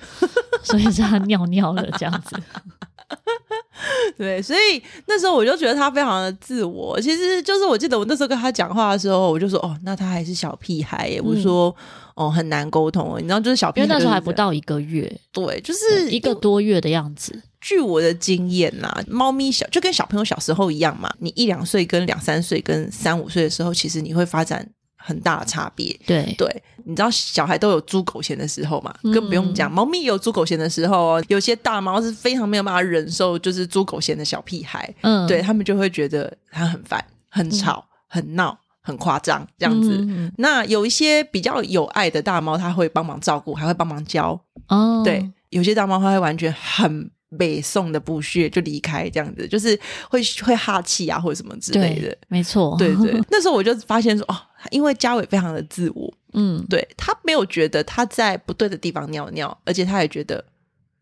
[0.64, 2.36] 所以是他尿尿了这样子。
[4.16, 7.00] 对，所以那时候我就觉得他非常的自我。
[7.00, 11.20] 其实就是我记得我那时候跟他讲话的时候，我就说哦，那他还是小屁孩耶。
[11.20, 11.74] 我说
[12.14, 17.40] 哦，很难沟通，你知道，就是小屁孩，因为那时候还不到一个月，对，就是一个多月的样子。
[17.60, 21.12] 据我的经验呐、啊，猫咪小就跟小朋友小时候一样嘛。
[21.18, 24.66] 你一两岁跟两三岁跟三五岁的时候，其实你会发展
[25.06, 25.96] 很大的差别。
[26.04, 28.92] 对对，你知道小孩都有猪狗嫌的时候嘛？
[29.14, 31.24] 更不用讲，猫咪也有猪狗嫌的时候哦。
[31.28, 34.92] 有些大猫是非常没有办法忍受，就是猪狗嫌的小屁孩。
[35.02, 39.96] 嗯，对他们就会觉得他很烦、很吵、很闹、很夸张这样子。
[40.00, 44.40] 嗯、那有一些比较有爱的大猫，它会帮忙照顾，还会帮忙教。
[44.68, 47.08] 哦，对，有些大猫它会完全很。
[47.36, 52.16] 北宋的不屑就离开这样子，就是会会哈气啊，或者什么之类的。
[52.28, 53.20] 没错，对对。
[53.28, 54.36] 那时候我就发现说，哦，
[54.70, 60.44] 因为嘉伟非常的自我，嗯，对，他没有觉得他在不对的地方尿尿，而且他也觉得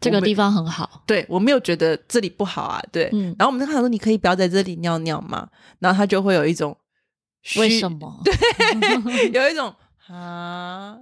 [0.00, 1.02] 这个地方很好。
[1.06, 3.08] 对，我没有觉得这里不好啊，对。
[3.12, 5.48] 嗯、然后我们就看说，你可以不要在这里尿尿嘛？
[5.78, 6.76] 然后他就会有一种
[7.56, 8.20] 为什么？
[8.24, 9.74] 对， 有一种。
[10.06, 10.98] 啊，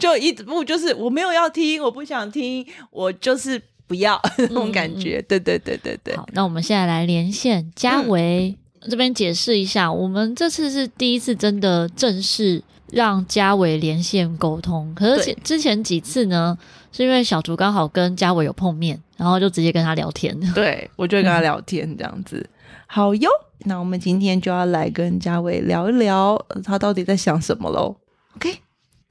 [0.00, 5.20] 就一不就是我没有要听，我不想听，我就是不要 那种感觉。
[5.20, 6.16] 嗯、对对对对对。
[6.16, 16.56] 好，那我们现在来连线家纬、嗯、这边解释一下，我们这次是第一次真的正式让嘉伟连线沟通，可是之前几次呢，
[16.92, 20.38] 是因为小竹刚好跟嘉伟有碰面，然后就直接跟他聊天。
[20.54, 22.36] 对，我就跟他聊天这样子。
[22.38, 22.50] 嗯、
[22.86, 23.28] 好哟。
[23.64, 27.96] 那我们今天就要来跟嘉伟聊一聊，他到底在想什么喽
[28.36, 28.60] ？OK，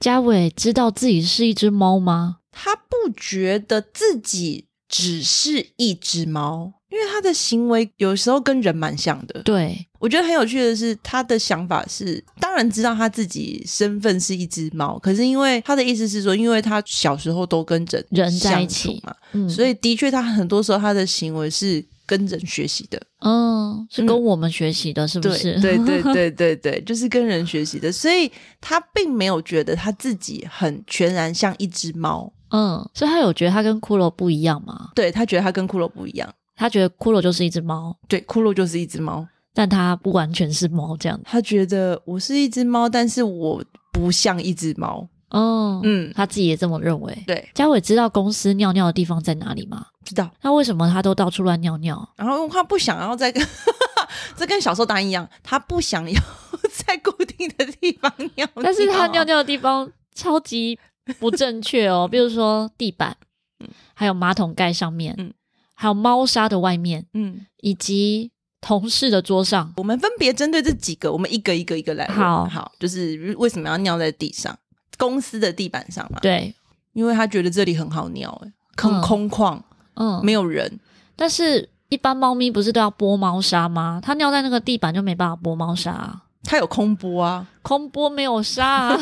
[0.00, 2.38] 嘉伟知道自己是一只猫吗？
[2.50, 9.42] 他不觉得自己只是一只猫，因为他的行为有时候跟人蛮像的。
[9.42, 21.84] 对，我觉得很有趣的是，他的想法是，当然知道他自己身份是一只猫，可是因为他的意思是说，因为他小时候都跟着人在一起嘛，嗯，所以的确他很多时候他的行为是。
[22.08, 25.60] 跟人学习的，嗯，是跟我们学习的，是不是？
[25.60, 34.90] 对对对 对对对，就是跟人学习的，所以他并没有觉得他自己很全然像一只猫，嗯，所以他有觉得他跟骷髅不一样吗？
[34.94, 45.08] 对，他觉得他跟骷髅不一样，他觉得骷髅就是一只猫，对，骷髅就是一只猫，但他不完全是猫这样，他觉得我是一只猫，但是我不像一只猫。
[45.30, 47.24] 哦，嗯，他自己也这么认为。
[47.26, 49.84] 对，佳伟知道公司尿尿的地方在哪里吗？
[50.02, 50.30] 知道。
[50.40, 52.08] 那为什么他都到处乱尿尿？
[52.16, 53.46] 然后他不想要再跟，
[54.36, 56.18] 这跟小时候答案一样，他不想要
[56.72, 58.48] 在固定的地方尿。
[58.54, 60.78] 但是他尿尿的地方超级
[61.18, 63.16] 不正确哦，比如说地板，
[63.60, 65.32] 嗯，还有马桶盖上面，嗯，
[65.74, 69.72] 还有猫砂的外面，嗯，以及同事的桌上。
[69.76, 72.06] 我们分别针对这几个，我们一个一个一个来。
[72.08, 74.56] 好好，就是为什么要尿在地上？
[74.96, 76.52] 公司的地板上嘛，对，
[76.92, 79.60] 因为他觉得这里很好尿，哎，很空旷，
[79.94, 80.80] 嗯，没有人。
[81.14, 84.00] 但是，一般猫咪不是都要拨猫砂吗？
[84.02, 88.98] 它尿在那个地板就没办法拨猫砂，它有空播啊，空播没有沙啊。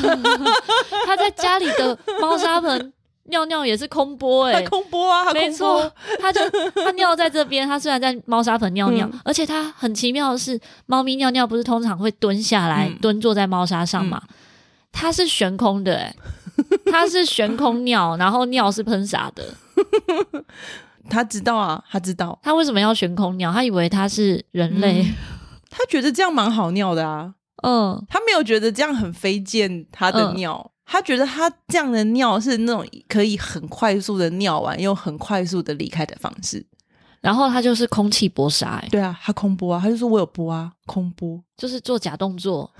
[1.06, 2.92] 它在家里的猫砂盆
[3.26, 5.88] 尿尿也是空播，哎，空播啊，没错，
[6.20, 6.40] 它就
[6.74, 14.20] 它尿在这边，它虽然在猫砂盆尿尿，而且它很奇妙的是，猫咪尿尿不是通常会蹲下来蹲坐在猫砂上嘛？
[14.90, 16.16] 它是悬空的，欸，
[16.90, 19.44] 它是悬空尿， 然后尿是喷洒的。
[21.08, 22.36] 他知道啊，他知道。
[22.42, 23.52] 他为什么要悬空尿？
[23.52, 25.14] 他以为他是人类，嗯、
[25.70, 27.34] 他觉得这样蛮好尿的啊。
[27.62, 36.64] 嗯，他没有觉得这样很飞溅，他的尿，嗯、他觉得他这样的尿是那种可以很快速的尿完，又很快速的离开的方式。
[37.22, 42.70] 然后他就是空气剥沙，哎，对啊，他空波啊，他就说我有波啊，空波，就是做假动作。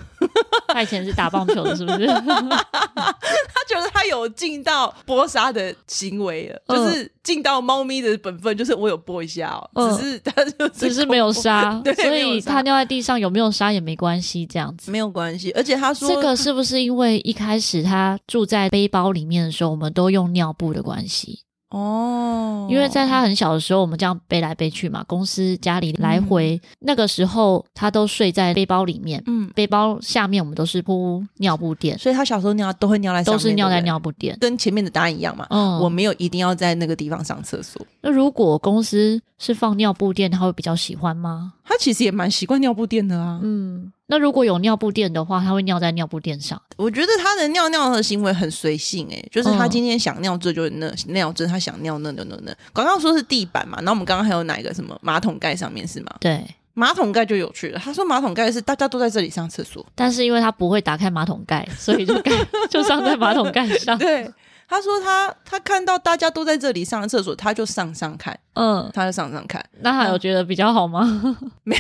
[0.69, 2.07] 他以前是打棒球的，是不是？
[2.07, 15.51] 他觉得他有尽到剥沙的行为就是尽到猫咪的本分，就是我有剥一下只是他就 只是没有沙，所以他尿在地上有没有沙也没关系，这样子没有关系。
[15.53, 21.41] 而且他说这个是不是因为一开始他住在背包里面的时候，我们都用尿布的关系？
[21.71, 35.45] 哦，因为在他很小的时候，我们这样背来背去嘛，公司家里来回，嗯、那个时候他都睡在背包里面，嗯，背包下面我们都是铺尿布垫，所以他小时候尿都会尿在上面，都是尿在尿布垫，跟前面的答案一样嘛。
[35.51, 37.85] 嗯，我没有一定要在那个地方上厕所。
[38.01, 41.55] 那如果公司是放尿布垫，他会比较喜欢吗？
[41.65, 43.41] 他其实也蛮习惯尿布垫的啊。
[43.43, 43.93] 嗯。
[44.09, 46.61] 那如果有尿布垫的话，他会尿在尿布垫上。
[46.77, 52.55] 我觉得他的尿尿的行为很随性，诶，就是他今天想尿这就那尿这，他想尿那那那那。
[52.73, 56.15] 刚刚说是地板嘛，然后我们刚刚还有哪一个什么马桶盖上面是吗？
[56.21, 57.81] 对，马桶盖就有趣了。
[57.81, 62.31] 他说马桶盖是大家都在这里上厕所，但是因为他不会打开马桶盖，所以就盖
[62.71, 63.97] 就上在马桶盖上。
[63.99, 64.31] 对，
[64.69, 69.65] 他说他他看到大家都在这里上厕所，他就上上看，嗯，他就上上看。
[69.81, 71.37] 那他有觉得比较好吗？
[71.65, 71.77] 没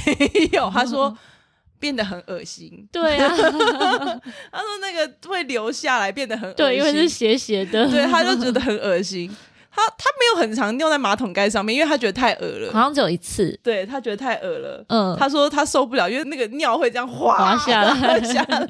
[0.51, 1.17] 有，他说。
[1.79, 9.35] 变得很恶心，对啊， 他说那个会流下来，变得很恶心，对，因为是斜斜的，对，他就觉得很恶心。
[9.79, 14.83] 他他没有很常尿在马桶盖上面，因为他觉得太恶了，好像只有一次，对他觉得太恶了。
[14.89, 18.67] 嗯，他说他受不了，因为那个尿会这样滑，滑下来， 滑下来，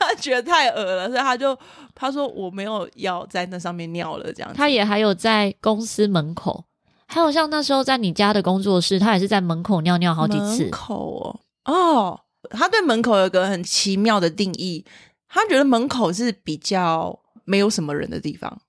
[0.00, 1.56] 他觉得太恶了，所以他就
[1.94, 4.56] 他说我没有要在那上面尿了，这样子。
[4.56, 6.64] 他也还有在公司门口，
[7.06, 10.62] 还有像那时候在你家的工作室，他也是在门口尿尿好几次。
[10.62, 12.20] 门口哦，哦。
[12.52, 14.84] 他对门口有个很奇妙的定义，
[15.28, 18.60] 他觉得门口是比较没有什么人的地方。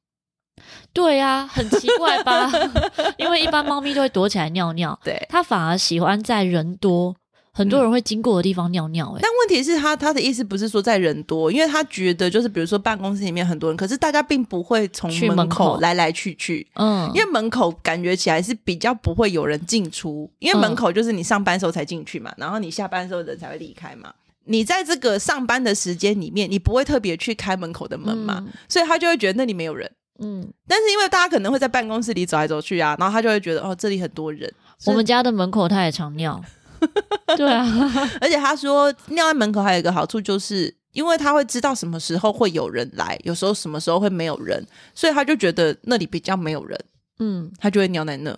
[0.94, 2.50] 对呀，很奇怪吧？
[3.18, 7.16] 因为一般猫咪都会躲起来尿尿，对，它反而喜欢在人多。
[7.56, 24.12] 很多人会经过的地方尿尿，欸，哎、嗯，但问题是他他的意思不是说在人多，因为他觉得就是比如说办公室里面很多人，可是大家并不会从门口来来去去，嗯，因为门口感觉起来是比较不会有人进出，因为门口就是你上班时候才进去嘛，嗯、然后你下班时候人才会离开嘛，
[24.46, 34.52] 你在这个上班的时间里面，你不会特别去开门口的门嘛，嗯、所以他就会觉得那里没有人，嗯，但是因为大家可能会在办公室里走来走去啊，然后他就会觉得哦这里很多人，
[34.88, 36.44] 我们家的门口他也常尿。
[37.38, 37.66] 对啊，
[38.22, 46.80] 而且他说尿在门口还有一个好处，就是因为他会知道什么时候会有人来，有时候什么时候会没有人，所以他就觉得那里比较没有人，
[47.20, 48.38] 嗯，他就会尿在那。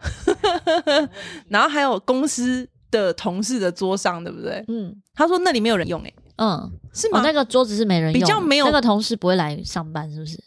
[1.48, 4.64] 然后还有公司的同事的桌上，对不对？
[4.68, 7.18] 嗯，他说那里没有人用，欸，诶，嗯，是吗？
[7.18, 10.38] 哦，那个桌子是没人用，比较没有，那个同事不会来上班，是不是？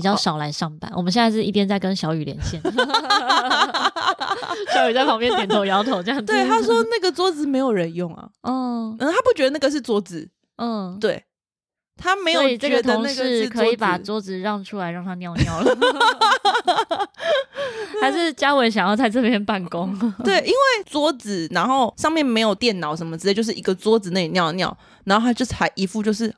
[0.00, 2.58] 比较少来上班，哦、我们现在是一边在跟小雨连线，
[4.72, 6.24] 小雨在旁边点头摇头这样子。
[6.24, 11.22] 对， 他说那个桌子没有人用啊，嗯嗯，他不觉得那个是桌子，嗯，对，
[11.98, 15.76] 他没有觉得那个是可以把桌子让出来让他尿尿了，
[18.00, 19.94] 还是嘉伟想要在这边办公？
[20.24, 20.54] 对，因为
[20.86, 26.34] 桌子，然后上面没有电脑什么之类，就是一个桌子那里尿尿，然后他就是还一副就是。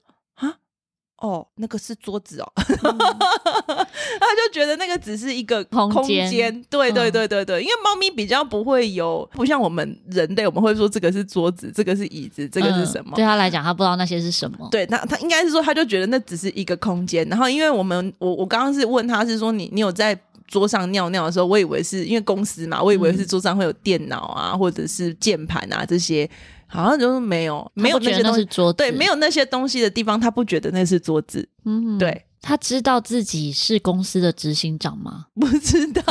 [1.22, 6.28] 哦，那个是桌子哦， 嗯、他就觉得那个只是一个空间，
[6.68, 13.12] 对对对对对，嗯、因为猫咪比较不会有，不像我们人类，我们会说这个是桌子，这个是椅子，这个是什么？
[13.14, 14.68] 嗯、对他来讲，他不知道那些是什么。
[14.72, 17.24] 对，那他应该是说，他就觉得那只是一个空间。
[17.28, 26.28] 然后，因为我们我我刚刚是问他是说你，你你有在桌上尿尿的时候，我以为是因为公司嘛，我以为是桌上会有电脑啊，嗯、或者是键盘啊这些。
[26.72, 31.46] 好像就是没有，没有那些东西，桌子对，没有那些东西的地方，他不觉得那是桌子。
[31.66, 35.26] 嗯，对，他知道自己是公司的执行长吗？
[35.38, 36.02] 不知道，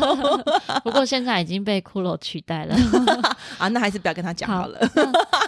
[0.82, 2.74] 不过现在已经被骷髅取代了
[3.58, 4.78] 啊，那还是不要跟他讲好了。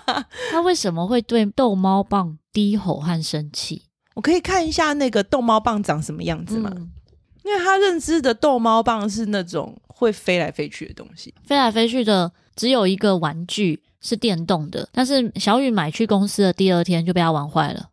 [0.06, 3.82] 好他为什么会对逗猫棒低吼和生气？
[4.14, 6.70] 我可以看一下那个逗猫棒长什么样子吗？
[6.76, 6.90] 嗯、
[7.44, 13.82] 因为他认知的逗猫棒是那种会飞来飞去的东西，飞来飞去的只有一个玩具。
[14.02, 17.88] 是电动的，但是小雨买去公司的第二天就被他玩坏了，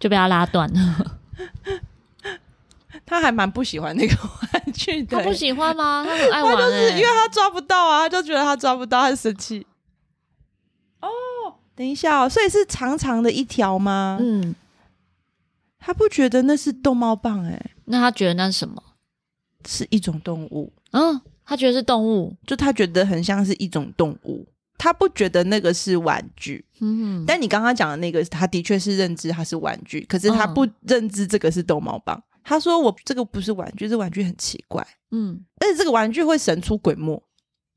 [0.00, 1.16] 就被他拉断了。
[3.04, 6.04] 他还蛮不喜欢那个玩具的，他不喜欢吗？
[6.04, 9.66] 他很爱玩，欸，因为他抓不到啊，他就觉得他抓不到，他生气。
[11.00, 11.08] 哦，
[11.74, 14.18] 等一下哦，所以是长长的一条吗？
[14.20, 14.54] 嗯，
[15.78, 18.82] 他不觉得那是逗猫棒哎，欸，那他觉得那是什么？
[19.66, 20.72] 是一种动物。
[20.92, 21.20] 嗯。
[21.48, 26.62] 他觉得是动物，就他觉得很像是一种动物，他不觉得那个是玩具。
[26.80, 37.22] 嗯哼，但你刚刚讲的那个，他的确是认知它是玩具，可是他不认知这个是逗猫棒，他说我这个不是玩具，这玩具很奇怪，嗯，而且这个玩具会神出鬼没。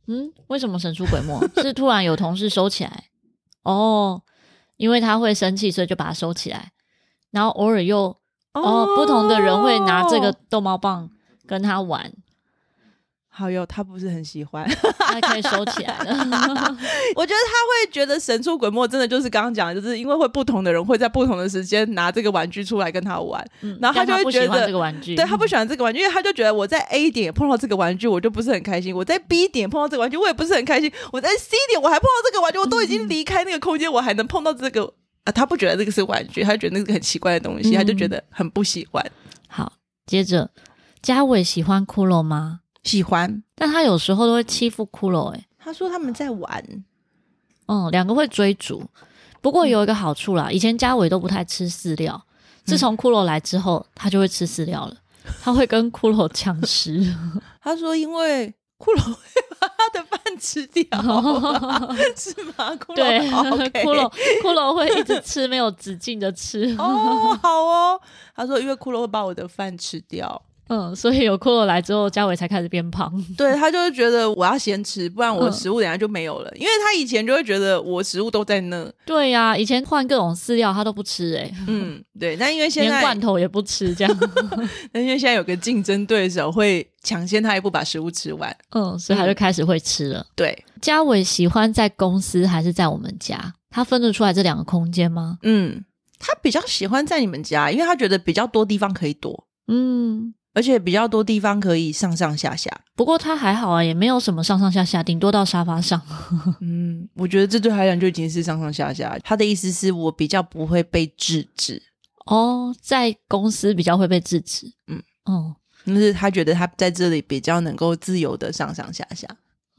[0.07, 1.39] 嗯，为什么神出鬼没？
[1.63, 3.05] 是突然有同事收起来
[3.63, 4.21] 哦，
[4.75, 6.73] 因为他会生气，所以就把它收起来，
[7.29, 8.17] 然后偶尔又
[8.53, 11.09] 哦，哦，不同的人会拿这个逗猫棒
[11.47, 12.11] 跟他玩。
[13.33, 14.69] 好哟，他不是很喜欢，
[14.99, 16.13] 他可以收起来了。
[17.15, 35.31] 我觉得他会觉得神出鬼没，真的就是刚刚讲的，就是因为会不同的人会在不同的时间拿这个玩具出来跟他玩，嗯、然后他就会觉得这个玩具，对他不喜欢这个玩具，因为他就觉得我在 A 点碰到这个玩具，我就不是很开心；我在 B 点碰到这个玩具，我也不是很开心；我在 C 点我还碰到这个玩具，我都已经离开那个空间，我还能碰到这个啊？
[35.31, 39.05] 他不觉得这个是玩具，他觉得那个很奇怪的东西，他就觉得很不喜欢。
[39.47, 39.71] 好，
[40.05, 40.51] 接着
[41.01, 42.60] 嘉伟喜欢骷髅吗？
[42.83, 45.29] 喜欢，但他有时候都会欺负骷髅。
[45.29, 46.83] 哎，他说他们在玩，
[47.67, 48.83] 嗯，两个会追逐。
[49.41, 52.21] 不过有一个好处啦，嗯、以前嘉伟都不太吃饲料，
[52.63, 54.95] 自从骷髅来之后，他就会吃饲料了。
[55.41, 57.15] 他会跟骷髅抢食。
[57.61, 59.19] 他说，因为骷髅会
[59.59, 60.83] 把他的饭吃掉，
[62.17, 62.71] 是吗？
[62.75, 63.19] 骷髅对
[63.83, 64.11] 骷髅
[64.41, 66.75] 骷髅会一直吃，没有止境的吃。
[66.79, 68.01] 哦，好哦。
[68.35, 70.41] 他说，因为骷髅会把我的饭吃掉。
[70.73, 73.11] 嗯，所以有骷髅来之后，嘉伟才开始变胖。
[73.37, 76.49] 对，他就是觉得我要先吃，不然我的食物等下就没有了。
[76.51, 78.89] 嗯、因为他以前就会觉得我食物都在那。
[79.05, 81.55] 对呀、啊，以前换各种饲料他都不吃哎、欸。
[81.67, 82.37] 嗯，对。
[82.37, 84.17] 但因为现在连罐头也不吃，这样。
[84.93, 90.19] 但因为现在有个竞争对手会抢先他一步把食物吃完，嗯，所以他就开始会吃了。
[90.19, 93.53] 嗯、对，嘉伟喜欢在公司还是在我们家？
[93.69, 95.37] 他分得出来这两个空间吗？
[95.43, 95.83] 嗯，
[96.17, 99.47] 他比较喜欢在你们家，因为他觉得比较多地方可以躲。
[99.67, 100.33] 嗯。
[100.53, 106.01] 而且比较多地方可以上上下下，不过他还好啊，也没有什么上上下下，顶多到沙发上。
[106.59, 109.17] 嗯，我觉得这对他来讲就已经是上上下下。
[109.23, 111.81] 他的意思是我比较不会被制止
[112.25, 114.71] 哦，在公司比较会被制止。
[114.87, 119.27] 嗯哦，就是他觉得他在这里比较能够自由的上上下下。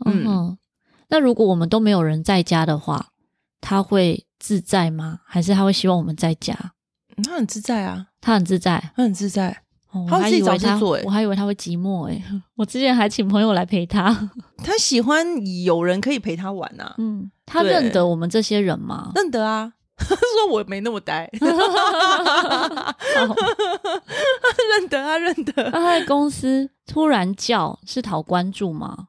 [0.06, 0.58] 嗯，嗯，
[1.08, 3.08] 那如果我们都没有人在家的话，
[3.60, 5.20] 他会自在吗？
[5.26, 6.72] 还是他会希望我们在家？
[7.22, 9.62] 他很自在啊，他很自在，他很自在。
[9.92, 12.22] 哦、我还以为他，我还以为他会寂寞诶。
[12.56, 14.30] 我之前还请朋友来陪他。
[14.64, 15.26] 他喜欢
[15.64, 16.94] 有人可以陪他玩啊。
[16.96, 19.12] 嗯，他认得我们这些人吗？
[19.14, 19.74] 认得啊。
[19.98, 21.28] 他 说我没那么呆。
[24.70, 25.70] 认得啊，认得。
[25.70, 29.08] 他在公司突然叫，是讨关注吗？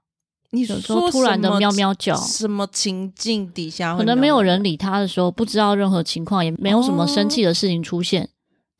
[0.51, 3.95] 你说突然的喵喵叫，什么情境底下？
[3.97, 8.29] 可能没有人理他的时候，不知道任何情况，也没有什么生气的事情出现，哦、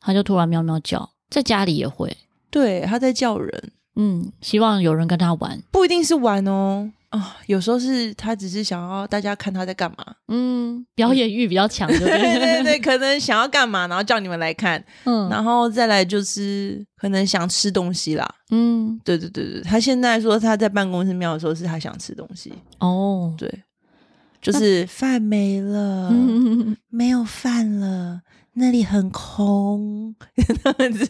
[0.00, 1.13] 他就突然喵喵叫。
[1.34, 2.16] 在家里也会，
[2.48, 12.18] 对，他在叫人，嗯，希望有人跟他玩，不一定是玩哦，啊、哦，有时候是他只是想要大家看他在干嘛，嗯，表演欲比较强，对不对？
[12.20, 23.52] 对对对， 可能想要干嘛，然后叫你们来看，嗯，然后再来就是可能想吃东西啦，嗯，对对对对，他现在说他在办公室喵的时候是他想吃东西，哦，对，
[24.40, 28.20] 就是饭没了，嗯、 没有饭了。
[28.54, 31.08] 那里很空， 这样子。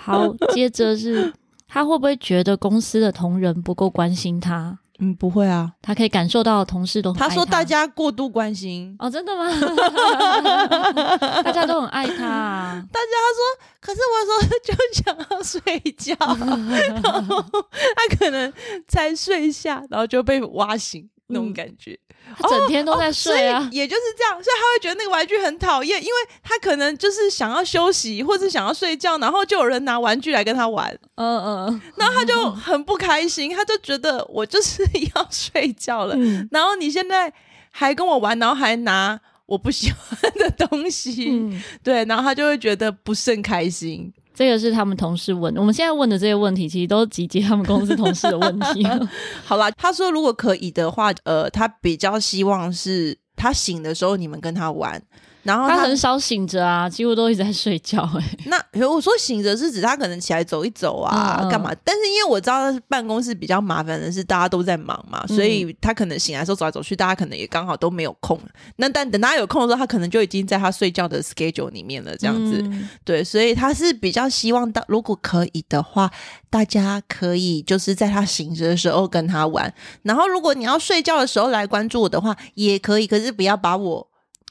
[0.00, 1.32] 好，接着是
[1.66, 4.78] 他会不会觉得公司的同仁不够关心他？
[5.00, 7.28] 嗯，不会啊，他可以感受到同事都他。
[7.28, 9.48] 他说大家过度关心哦，真的吗？
[11.44, 12.84] 大家都很爱他啊。
[12.92, 13.40] 大家他说，
[13.80, 16.16] 可是我说就想要睡觉，
[17.00, 18.52] 然后他可能
[18.88, 21.08] 才睡下，然后就被挖醒。
[21.30, 21.98] 那种感觉，
[22.36, 34.82] 他 整天都在睡啊，哦哦、也就是这样，所以他会觉得那个玩具很讨厌，因为他可能就是想要休息，或者想要睡觉，然后就有人拿玩具来跟他玩，嗯嗯，然后他就很不开心，他就觉得我就是
[35.14, 37.32] 要睡觉了，嗯、然后你现在
[37.70, 44.12] 还跟我玩，然后还拿我不喜欢的东西，嗯、对，然后他就会觉得不甚开心。
[44.38, 48.86] 这个是他们同事问，我们现在问的这些问题，其实都集结他们公司同事的问题。
[49.44, 55.02] 好吧，他说如果可以的话，呃，他比较希望是他醒的时候你们跟他玩。
[55.48, 58.18] 然后他，他很少醒着啊，几乎都一直在睡觉、欸。
[58.20, 61.74] 哎，那我说醒着是指他可能起来走一走啊，干、嗯、嘛？
[61.82, 68.38] 但是因为我知道办公室比较麻烦的是大家都在忙嘛，嗯、所以他可能醒来的时候走来走去，大家可能也刚好都没有空。
[68.76, 72.60] 那但等他有空的时候，他可能就已经在他睡觉的 schedule 里面了，这样子。
[72.64, 76.10] 嗯、对，所以他是比较希望，到如果可以的话，
[76.50, 79.72] 大家可以就是在他醒着的时候跟他玩。
[80.02, 84.08] 然后如果你要睡觉的时候来关注我的话，也可以，可是不要把我。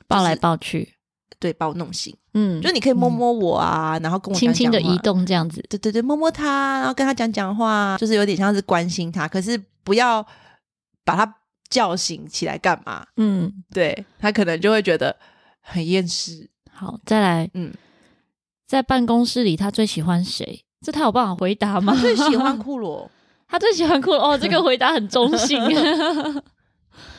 [0.07, 0.95] 抱来抱去，
[1.39, 2.15] 对，把我弄醒。
[2.33, 5.63] 嗯，就你可以摸摸我啊，嗯、然后跟我轻轻的移动这样子。
[5.69, 10.25] 对对对，摸摸他，然后跟他讲讲话，就是有点像是关心他，可是不要
[11.03, 11.35] 把他
[11.69, 13.05] 叫醒起来干嘛？
[13.17, 15.15] 嗯，对，他可能就会觉得
[15.61, 16.49] 很厌世。
[16.71, 17.73] 好，再来，嗯，
[18.67, 20.63] 在办公室里他最喜欢谁？
[20.85, 21.93] 这他有办法回答吗？
[21.97, 23.09] 他最喜欢库罗，
[23.47, 24.19] 他最喜欢库罗。
[24.33, 25.59] 哦，这个回答很中性。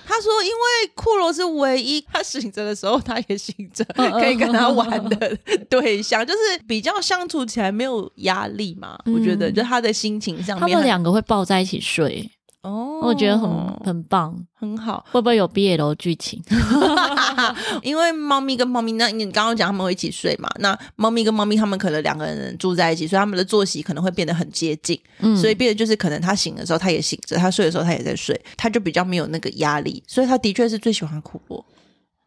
[0.09, 3.85] 他说：“因为库罗是唯一 他醒着的时候，他也醒着，
[4.19, 5.37] 可以跟他玩的
[5.69, 8.99] 对象，就是比较相处起来没有压力嘛。
[9.05, 12.31] 嗯、我觉得，就他的心情上面，他们两个会抱在一起睡。”
[12.69, 13.49] 哦，我觉得很
[13.85, 15.07] 很棒，很好。
[15.11, 16.43] 会不会有 BL 剧情？
[17.83, 20.49] 因为猫咪跟猫咪，那你刚刚讲他们会一起睡嘛？
[20.59, 25.01] 那猫咪跟猫咪，他们可能两个人住在一起，所以他们的作息可能会变得很接近。
[25.21, 30.03] 嗯，所以变得就是可能他醒的时候他也醒着，他睡的时候他也在睡，他就比较没有那个压力。
[30.07, 31.65] 所以他的确是最喜欢库洛。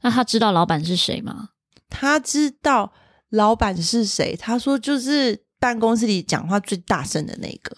[0.01, 1.49] 那他知道老板是谁吗？
[1.89, 2.91] 他知道
[3.29, 4.35] 老板是谁。
[4.35, 7.77] 他说就是办公室里讲话最大声的那个。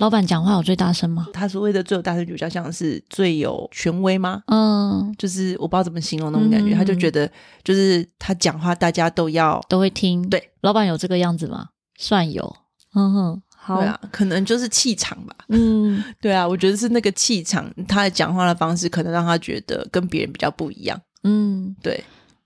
[0.00, 1.28] 老板讲话有最大声吗？
[1.30, 4.42] 他所谓的最有大声，就比较像是最有权威吗？
[4.46, 6.74] 嗯，就是我不知道怎么形容那种感觉。
[6.74, 7.30] 嗯、他就觉得，
[7.62, 10.26] 就是他讲话，大家都要都会听。
[10.30, 11.68] 对，老板有这个样子吗？
[11.98, 12.56] 算有。
[12.94, 15.36] 嗯哼，好，对啊，可能就是气场吧。
[15.48, 20.98] 嗯， 对啊，我觉得是那个气场，他的讲话的方式可能让他觉得跟别人比较不一样。
[21.24, 22.02] 嗯，对。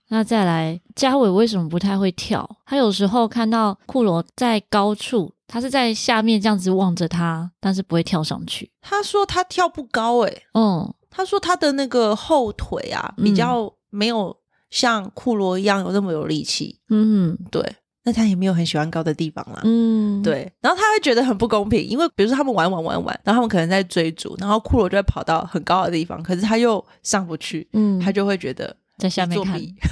[0.09, 2.47] 那再来，嘉伟为什么不太会跳？
[2.65, 5.33] 他有时候看到库罗在高处。
[5.47, 8.71] 他是在下面这样子望着他，但是不会跳上去。
[8.81, 14.35] 他说他跳不高诶、欸、嗯，他说他的那个后腿啊，比较没有
[14.71, 16.79] 像库罗一样有那么有力气。
[16.89, 17.63] 嗯，对。
[18.03, 19.61] 那他也没有很喜欢高的地方啦。
[19.65, 20.51] 嗯，对。
[20.61, 27.69] 然后他会觉得很不公平，因为比如说他们玩玩玩玩，然后他们可能在追逐，然后库罗就会跑到很高的地方，可是他又上不去。
[27.73, 28.75] 嗯，他就会觉得。
[28.97, 29.59] 在下面看，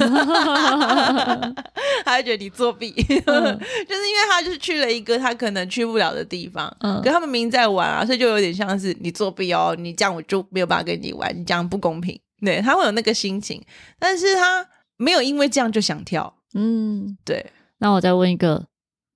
[2.06, 2.94] 他会觉得你作弊，
[3.26, 13.62] 嗯、 就是因为他就是去了一个他可能去不了的地方，嗯，可他们明明在玩啊，所以就有点像是你作弊哦，你这样我就没有办法跟你玩，你这样不公平，对，他会有那个心情，
[14.00, 17.46] 但是他没有因为这样就想跳，嗯，对。
[17.80, 18.68] 那我再问一个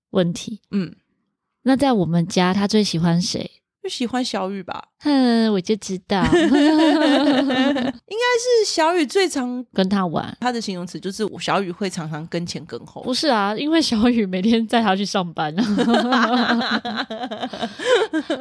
[0.10, 0.94] 问题，嗯，
[1.64, 3.57] 那在我们家他最喜欢谁？
[3.90, 4.84] 喜欢小雨吧？
[5.02, 7.94] 哼，我就知道， 应该
[8.38, 10.36] 是小雨最常 跟他玩。
[10.40, 13.02] 他的形容词就是小雨会常常跟前跟后。
[13.04, 15.54] 不是啊，因为小雨每天载他去上班。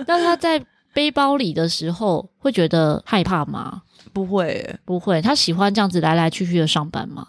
[0.07, 3.83] 但他在背包里的时候会觉得害怕吗？
[4.13, 5.21] 不会，不会。
[5.21, 7.27] 他喜欢这样子来来去去的上班吗？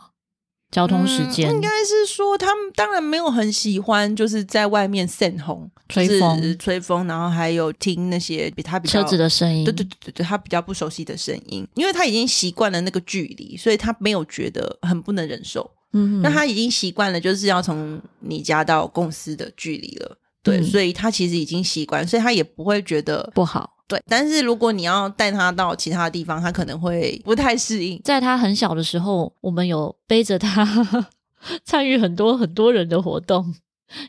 [0.70, 15.70] 交通时间、嗯、应该是说，他们当然没有很喜欢，就是在外面扇风、吹风、吹风，然后还有听那些比他比较车子的声音，对对对对，他比较不熟悉的声音，因为他已经习惯了那个距离，所以他没有觉得很不能忍受。
[15.94, 23.77] 嗯哼，那他已经习惯了，就是要从你家到公司的距离了，对，嗯、所以他其实已经习惯，所以他也不会觉得不好。
[23.88, 28.02] 对，但是如果你要带他到其他地方，他可能会不太适应。
[28.04, 31.08] 在他很小的时候，我们有背着他
[31.64, 33.56] 参与很多很多人的活动，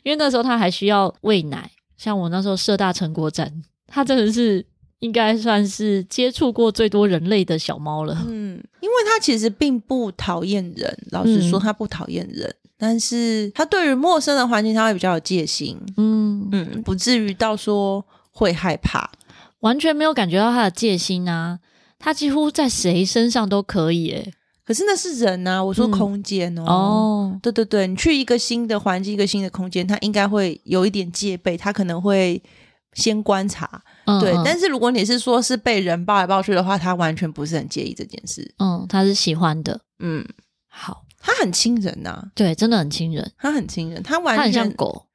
[0.03, 1.71] 因为那时候他还需要喂奶。
[1.97, 4.65] 像我那时候社大成果展，他真的是
[4.99, 8.13] 应该算是接触过最多人类的小猫了。
[8.27, 15.77] 嗯， 因为它其实并不讨厌人，老实说它不讨厌人，嗯、但是它对于陌生的环境它会比较有戒心。
[15.97, 19.09] 嗯嗯，不至于到说会害怕。
[19.59, 21.59] 完全没有感觉到他的戒心啊，
[21.97, 24.33] 他几乎在谁身上都可以诶。
[24.63, 26.61] 可是那是人啊，我说空间哦。
[26.61, 32.39] 嗯、哦，对对对，你去一个新的环境，一个新的空间，他应该会有一点戒备，他可能会
[32.93, 33.81] 先观察。
[34.05, 38.53] 嗯、对，但是如果你是说是被人抱来抱去的话，他完全不是很介意这件事。
[38.59, 39.81] 嗯，他是喜欢的。
[39.97, 40.23] 嗯，
[40.67, 45.07] 好，他很亲人呐、啊，对，真的很亲人，他很亲人，他完全他很像狗，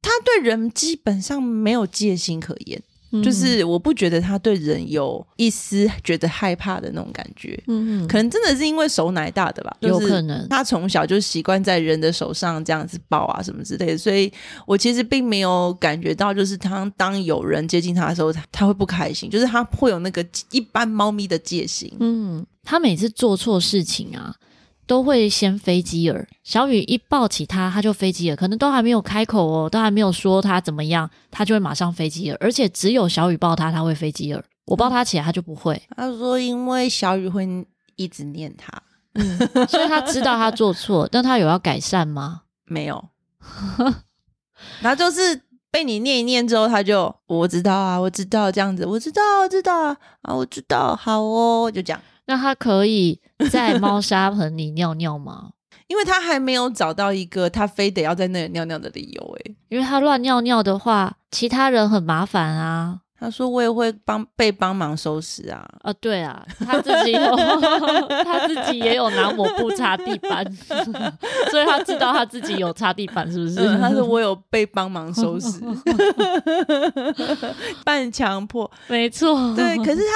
[0.00, 2.80] 他对人基本上没有戒心可言。
[3.22, 10.46] 就是我不觉得他对人有一丝觉得害怕的那种感觉，嗯，可能真的是因为手奶大的吧，有可能。
[10.48, 14.32] 他从小就习惯在人的手上这样子抱啊什么之类的，所以
[14.66, 24.34] 我其实并没有感觉到，就是他当有人接近他的时候，他他会不开心，就是他会有那个一般猫咪的戒心，嗯，他每次做错事情啊。
[24.90, 35.80] 都会先飞机耳，小雨一抱起他，他就飞机耳，可能都还没有开口哦，都还没有说他怎么样，他就会马上飞机耳，而且只有小雨抱他，他会飞机耳，我抱他起来，他就不会。
[35.96, 37.46] 他说，因为小雨会
[37.94, 38.82] 一直念他，
[39.14, 39.38] 嗯，
[39.68, 42.42] 所以他知道他做错，但他有要改善吗？
[42.64, 43.10] 没有，
[44.80, 52.02] 然后就是被你念一念之后，他就我知道啊，我知道这样子，我知道，我知道啊，啊，我知道，好哦，就这样。
[52.26, 53.20] 那他可以
[53.50, 55.50] 在猫砂盆里尿尿吗？
[55.86, 63.00] 因为他还没有找到一个他非得要在那里尿尿的理由诶，因为他乱尿尿的话，其他人很麻烦啊。
[63.20, 67.36] 他说：“我也会帮被帮忙收拾啊。”啊，对啊，他自己有，
[68.24, 70.42] 他自己也有拿抹布擦地板，
[71.52, 73.60] 所以他知道他自己有擦地板，是不是？
[73.60, 75.60] 嗯、他说：“我有被帮忙收拾，
[77.84, 80.12] 半强迫，没错。”对，可是他，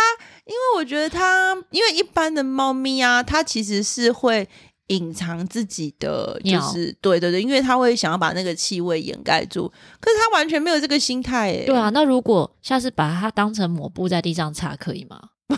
[0.47, 4.49] 因为我觉得他，因为一般的猫咪啊，它其实是会。
[4.89, 9.69] 隐藏自己的就是对对对，因为他会想要把那个气味掩盖住，
[10.01, 11.65] 可是他完全没有这个心态诶。
[11.65, 15.31] 对啊，那如果下次把它当成抹布在地上擦，可以吗？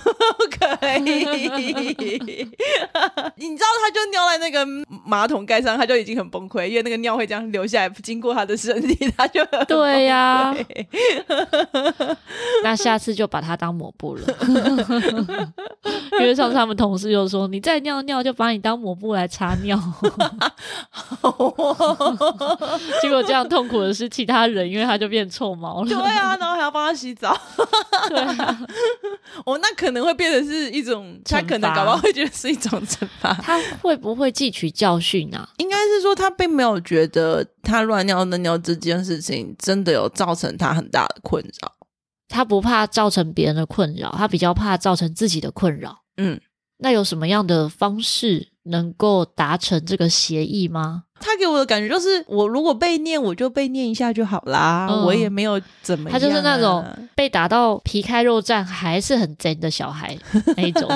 [0.59, 0.67] 可
[0.99, 1.01] 以，
[3.37, 4.67] 你知道，他就尿在那个
[5.05, 10.57] 马桶盖上，他就已经很崩溃，因为那个尿会这样流下来，经过他的身体，他就对呀、啊。
[12.65, 14.23] 那下次就把它当抹布了，
[16.19, 19.79] 因为上次他们同事就说：“你再尿尿，就把你当抹布来擦尿。”
[23.01, 25.89] 结果这样痛苦的是其他人，因为他就变臭毛了。
[25.89, 27.39] 对啊，然后还要帮他洗澡。
[28.09, 28.59] 对啊，
[29.45, 29.76] 我那。
[29.77, 33.33] 可能会变成是一种，他可能搞不好会觉得是一种惩罚。
[33.43, 35.49] 他会不会汲取教训啊？
[35.59, 41.73] 应该是说他并没有觉得他乱尿的尿这件事情真的有造成他很大的困扰。
[42.29, 46.03] 他不怕造成别人的困扰，他比较怕造成自己的困扰。
[46.17, 46.41] 嗯，
[46.79, 51.05] 那有什么样的方式能够达成这个协议吗？
[51.27, 56.19] 他给我的感觉就是，我如果被念，我就被念一下就好啦，嗯、我也没有怎么样、啊。
[56.19, 56.85] 他就是那种
[57.17, 60.17] 被打到皮开肉绽还是很真的小孩
[60.57, 60.89] 那一种。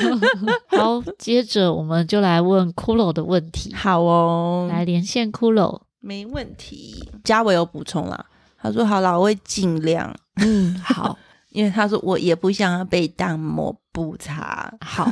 [0.72, 3.74] 好，接着我们就来问骷髅的问题。
[3.74, 7.10] 好哦，来连线骷髅，没问题。
[7.22, 8.24] 嘉伟有补充啦，
[8.60, 10.14] 他说好啦，我会尽量。
[10.36, 11.18] 嗯，好。
[11.50, 15.10] 因为他说我也不想要被当抹布擦， 好，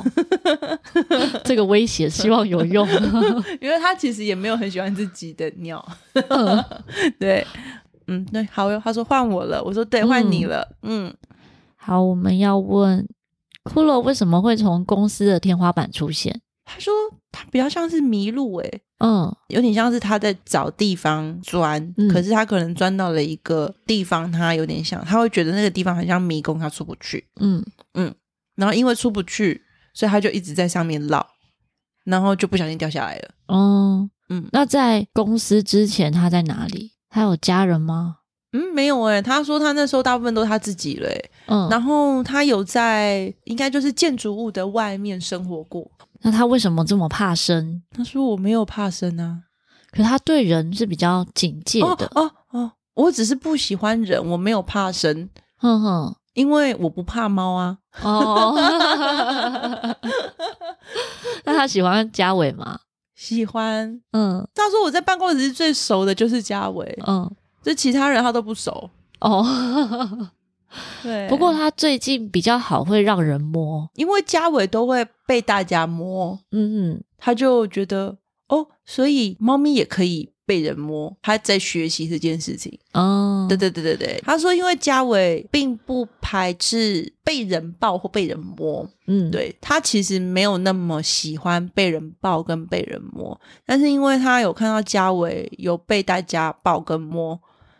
[1.44, 2.86] 这个威胁希望有用，
[3.60, 5.82] 因为他其实也没有很喜欢自己的尿，
[7.18, 7.46] 对，
[8.06, 11.16] 嗯，对，好哟，他说换我了，我说对，换你了，嗯，嗯
[11.76, 13.06] 好，我们要问
[13.64, 16.40] 骷髅为什么会从公司的天花板出现？
[16.66, 16.92] 他说
[17.32, 18.82] 他比较像是迷路，诶。
[18.98, 27.22] 嗯，有点像是他在找地方钻，嗯、可是他可能钻到了一个地方，他有点像，他会觉得那个地方很像迷宫，他出不去。
[27.38, 27.62] 嗯
[27.92, 28.14] 嗯，
[28.56, 29.62] 然后因为出不去，
[29.92, 31.24] 所以他就一直在上面绕，
[32.04, 33.28] 然后就不小心掉下来了。
[33.48, 36.92] 哦，嗯，那在公司之前他在哪里？
[37.10, 38.16] 他有家人吗？
[38.52, 39.22] 嗯，没有诶、欸。
[39.22, 41.30] 他说他那时候大部分都是他自己了、欸。
[41.48, 45.86] 嗯，然后他有在应该就是建筑物的外面生活过。
[46.22, 47.82] 那他为什么这么怕生？
[47.90, 49.42] 他说我没有怕生啊，
[49.90, 52.10] 可他对人是比较警戒的。
[52.14, 55.28] 哦哦，哦，我只是不喜欢人，我没有怕生。
[55.58, 57.78] 哼哼，因为我不怕猫啊。
[58.02, 58.54] 哦，
[61.44, 62.80] 那他喜欢嘉伟吗？
[63.16, 64.00] 喜欢。
[64.12, 67.02] 嗯，他说我在办公室最熟的就是嘉伟。
[67.06, 67.30] 嗯，
[67.62, 68.90] 这其他人他都不熟。
[69.20, 70.30] 哦。
[71.02, 78.16] 对，不过他最近比较好，会让人摸，因为嘉伟都会被大家摸，嗯嗯，他就觉得
[78.48, 82.78] 哦，所以猫咪也可以被人摸，他在学习这件事情。
[82.92, 97.38] 哦，对对对对对，他说，因为嘉伟并不排斥被人抱或被人摸，嗯，对，他其实没有那么喜欢被人抱跟被人摸，但是因为他有看到嘉伟有被大家抱跟摸，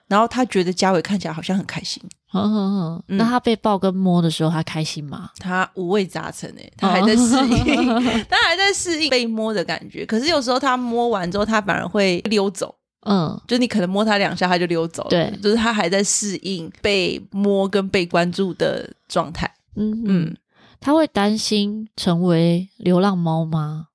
[0.09, 2.03] 然后他觉得嘉伟看起来好像很开心。
[2.45, 5.31] 嗯嗯嗯，那他被抱跟摸的时候，他开心吗？
[5.39, 10.05] 他五味杂陈诶，他还在适应，哦、 他还在适应被摸的感觉。
[10.07, 12.75] 可是有时候他摸完之后，他反而会溜走。
[13.09, 15.11] 嗯，就你可能摸他两下，他就溜走了。
[15.11, 19.49] 对，就是他还在适应被摸跟被关注的状态。
[19.77, 20.37] 嗯嗯，嗯
[20.81, 23.87] 他会担心成为流浪猫吗？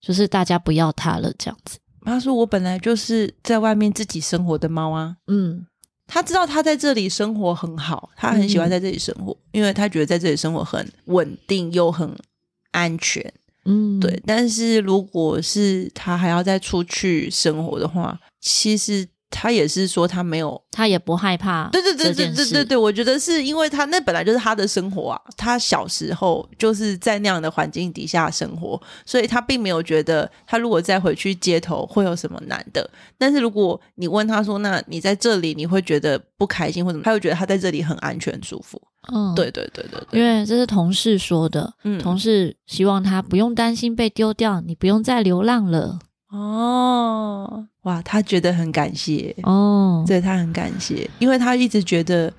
[0.00, 1.78] 就是大家不要他了这样子。
[2.04, 5.66] 他说：“我本来就是在外面自己生活的猫啊。”嗯。
[6.06, 12.16] 他知道他在这里生活很好，他很喜欢在这里生活，嗯、因为他觉得在这里生活很稳定又很
[12.70, 13.32] 安全。
[13.64, 14.22] 嗯，对。
[14.24, 19.08] 但是如果是他还要再出去生活的话，其实。
[19.30, 21.68] 他也是说他没有，他也不害怕。
[21.70, 32.88] 对对对对对对对，我觉得是因为他那本来就是他的生活啊，他小时候就是在那样的环境底下生活，所以他并没有觉得他如果再回去街头会有什么难的。
[33.18, 38.80] 但是如果你问他说，那你在这里你会觉得不开心或什么，他会觉得他在这里很安全舒服。
[39.12, 45.98] 嗯，对对对对对，因为这是同事说的，嗯，同事希望他不用担心被丢掉，你不用再流浪了。
[46.28, 49.34] 哦，哇，他觉得很感谢。
[49.42, 52.32] 哦，对，他很感谢，因为他一直觉得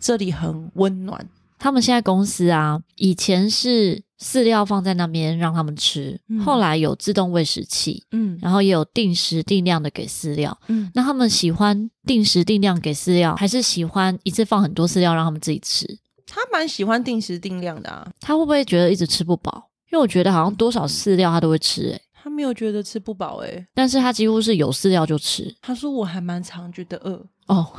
[0.00, 1.28] 这里很温暖。
[1.58, 15.86] 他们现在公司啊，以前是饲料放在那边让他们吃，嗯、后来有自动喂食器，嗯，然后也有定时定量的给饲料，嗯，那他们喜欢定时定量给饲料，还是喜欢一次放很多饲料让他们自己吃？
[16.26, 19.70] 他蛮喜欢定时定量的啊，他会不会觉得一直吃不饱？
[19.90, 25.54] 因为我觉得好像多少饲料他都会吃、欸，诶他没有觉得吃不饱、欸，诶但是他几乎是有饲料就吃。
[25.60, 27.70] 他说我还蛮常觉得饿哦。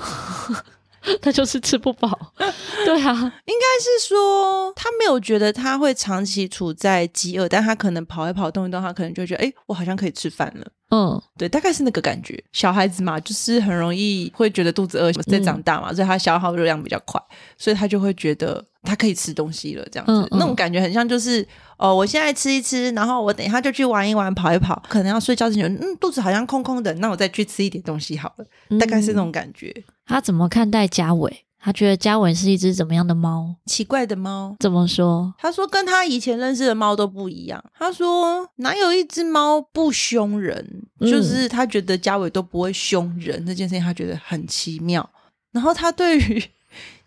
[1.22, 2.10] 他就是吃不饱，
[2.86, 3.14] 对啊，
[3.46, 10.68] 应该是说他没有觉得他会长期处在饥饿，但他可能跑一跑、动一动，他可能就觉得，哎，我好像可以吃饭了。
[10.92, 12.42] 嗯，对，大概是那个感觉。
[12.54, 17.20] 小孩子嘛，就是很容易会觉得肚子饿，在长大嘛，嗯、所以他消耗热量比较快，
[17.58, 21.46] 所以他就会觉得他可以吃东西了，这样子，嗯嗯、那种感觉很像就是，
[21.78, 29.74] 哦，我现在吃一吃，然后我等一下就去玩一玩、跑一跑，可能要睡觉之前，嗯，肚子好像空空的，那我再去吃一点东西好了，嗯、大概是那种感觉。
[30.06, 31.42] 他怎么看待嘉伟？
[31.60, 33.56] 他觉得嘉伟是一只怎么样的猫？
[33.66, 34.56] 奇怪的猫？
[34.60, 35.34] 怎么说？
[35.40, 37.64] 他说跟他以前认识的猫都不一样。
[37.76, 40.84] 他说哪有一只猫不凶人？
[41.00, 45.10] 嗯、就是他觉得嘉伟都不会凶人，这件事情他觉得很奇妙。
[45.52, 46.44] 然后他对于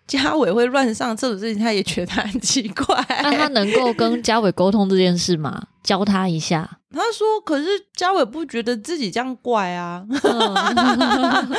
[0.09, 3.07] 嘉伟会乱上厕所这件事情，他也觉得很奇怪。
[3.23, 5.69] 那他能够跟嘉伟沟通这件事吗？
[5.83, 6.79] 教他一下。
[6.91, 10.03] 他说：“可是嘉伟不觉得自己这样怪啊。
[10.09, 10.55] 嗯”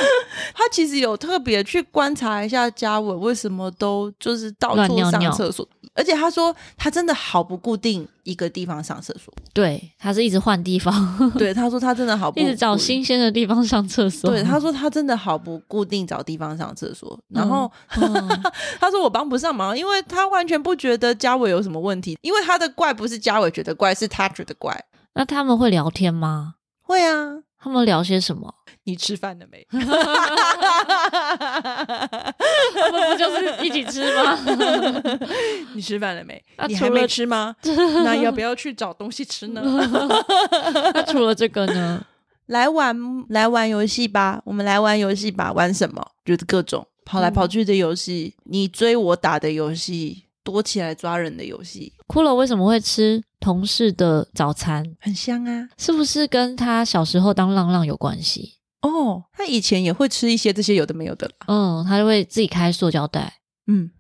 [0.56, 9.32] 他其实有特别去观察一下嘉伟为什么都就是到处上厕所，尿尿，而且他说他真的好不固定一个地方上厕所。
[9.54, 10.94] 对，他是一直换地方。
[11.38, 14.32] 对，他说他真的好不，一直找新鲜的地方上厕所。
[14.32, 17.18] 对，他说他真的好不固定找地方上厕所。
[17.28, 18.42] 然后、嗯嗯、
[18.82, 24.86] 他说我帮不上忙，因为他完全不觉得嘉伟有什么问题，因为他的怪不是嘉伟觉得怪，是他觉得怪。
[25.14, 26.56] 那他们会聊天吗？
[26.82, 28.54] 会啊，他们聊些什么？
[28.84, 29.68] 你吃饭了没？
[32.74, 34.38] 他们不就是一起吃吗？
[35.76, 36.44] 你吃饭了没？
[36.68, 37.56] 你还没吃吗？
[38.04, 39.62] 那要不要去找东西吃呢？
[40.94, 42.04] 那除了这个呢？
[42.48, 42.98] 来玩
[43.30, 45.52] 来玩游戏吧，我们来玩游戏吧。
[45.54, 46.04] 玩什么？
[46.26, 51.94] 就是各种跑来跑去的游戏，嗯、你追我打的游戏，躲起来抓人的游戏。
[52.10, 54.84] 骷髅为什么会吃同事的早餐？
[55.00, 58.56] 很香啊，是不是跟他小时候当浪浪有关系？
[58.82, 61.30] 哦，他以前也会吃一些这些有的没有的。
[61.48, 63.32] 嗯，他就会自己开塑胶袋。
[63.68, 63.92] 嗯，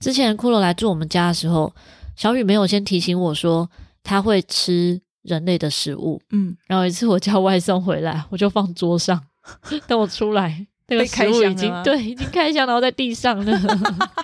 [0.00, 1.72] 之前骷髅来住我们家的时候，
[2.16, 3.70] 小雨没有先提醒我说
[4.02, 6.20] 他会吃人类的食物。
[6.32, 9.22] 嗯，然后一次我叫外送回来，我就放桌上，
[9.86, 13.60] 等我出来，那个食物已经对已经开箱，然后在地上了。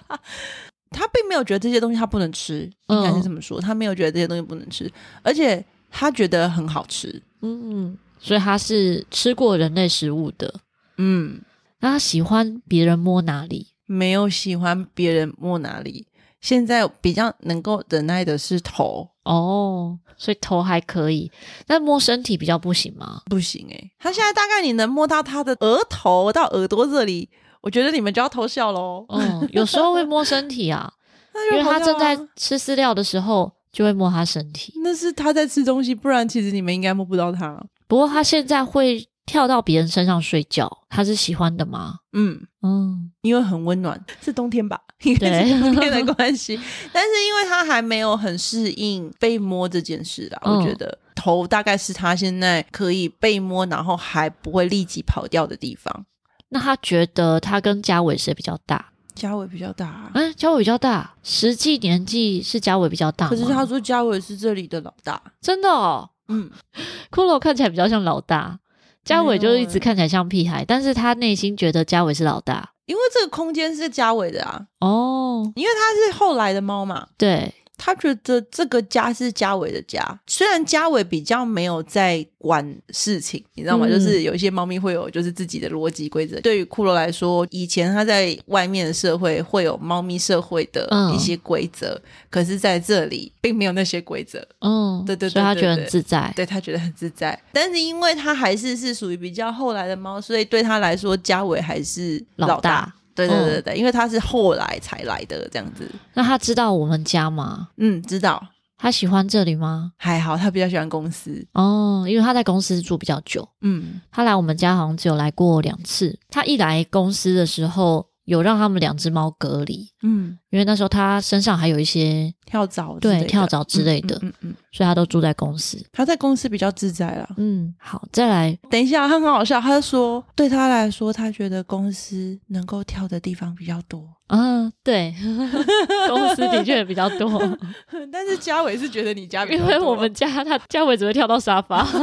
[0.93, 3.59] 他并没有觉得这些东西他不能吃，应该是这么说。
[3.59, 4.91] 嗯、他没有觉得这些东西不能吃，
[5.23, 7.23] 而且他觉得很好吃。
[7.41, 10.55] 嗯，所以他是吃过人类食物的。
[10.99, 11.41] 嗯，
[11.81, 13.69] 那他喜欢别人摸哪里？
[13.87, 16.07] 没有喜欢别人摸哪里。
[16.41, 19.09] 现在比较能够忍耐的是头。
[19.25, 21.31] 哦，所以头还可以，
[21.67, 23.23] 但摸身体比较不行吗？
[23.27, 27.29] 不行诶、欸，他现在大概你能摸到他的额头到耳朵这里。
[27.63, 29.07] 我觉得你们就要偷笑喽。
[29.09, 30.81] 嗯，有时候会摸身体啊，
[31.33, 34.73] 啊因为他正在吃饲料的时候就会摸他身体。
[34.83, 37.59] 那是他在吃东西，不然其实你们应该摸不到他。
[37.87, 41.97] 不过他现在会跳到别人身上睡觉，他是喜欢的吗？
[42.13, 44.81] 嗯嗯，因为很温暖，是冬天吧？
[45.03, 46.59] 因为是冬天的 关系。
[46.93, 56.05] 但是因为他还没有很适应被摸这件事啦，嗯、我觉得头大概是他现在可以被摸，然后还不会立即跑掉的地方。
[56.53, 58.93] 那他觉得他跟嘉伟谁比较大？
[59.15, 60.11] 嘉伟比较大啊。
[60.15, 63.27] 嗯，嘉伟比较大，实际年纪是嘉伟比较大。
[63.29, 66.11] 可是他说嘉伟是这里的老大，真的哦。
[66.29, 66.51] 嗯，
[67.11, 68.59] 骷髅看起来比较像老大，
[69.03, 74.67] 嘉伟就是一直看起来像屁孩，但是他内心觉得嘉伟是老大，因为这个空间是嘉伟的啊。
[74.81, 77.09] 哦，因为他是后来的猫嘛。
[77.17, 77.55] 对。
[77.85, 83.89] 他觉得这个家是家伟的家，虽然家伟比较没有在管事情，你知道吗？
[83.89, 86.41] 嗯、就是有一些猫咪会有就是自己的逻辑规则。
[86.43, 94.39] 对于骷髅来说，以前他在外面的社会会有猫咪社会的一些规则，嗯、可是在这里并没有那些规则。
[94.61, 97.37] 嗯，对对对，对，所以他觉得很自在，对他觉得很自在。
[97.53, 102.55] 但是因为他还是是属于比较后来的猫，所以对他来说，家伟还是老大。
[102.55, 105.91] 老大对对对对，嗯、因为他是后来才来的这样子。
[106.15, 107.69] 那他知道我们家吗？
[107.77, 108.43] 嗯，知道。
[108.79, 109.93] 他喜欢这里吗？
[109.97, 111.47] 还好，他比较喜欢公司。
[111.53, 113.49] 哦，因为他在公司住比较久。
[113.61, 116.19] 嗯，他来我们家好像只有来过两次。
[116.29, 119.89] 他一来公司的时候，有让他们两只猫隔离。
[120.03, 124.17] 嗯，因为那时候他身上还有一些跳蚤，对跳蚤之类的。
[124.23, 124.29] 嗯嗯。
[124.29, 125.77] 嗯嗯所以他都住在公司。
[125.93, 127.29] 他在公司比较自在了。
[127.37, 129.61] 嗯，好，再来，等一下，他很好笑。
[129.61, 134.03] 他说，对他来说，他觉得公司能够跳的地方比较多。
[134.29, 135.15] 啊，对，
[136.09, 137.39] 公司的确比较多。
[138.11, 141.85] 但是家伟是觉得你家比较多，因为我们家他家伟只会跳到沙发。
[141.85, 142.03] 但是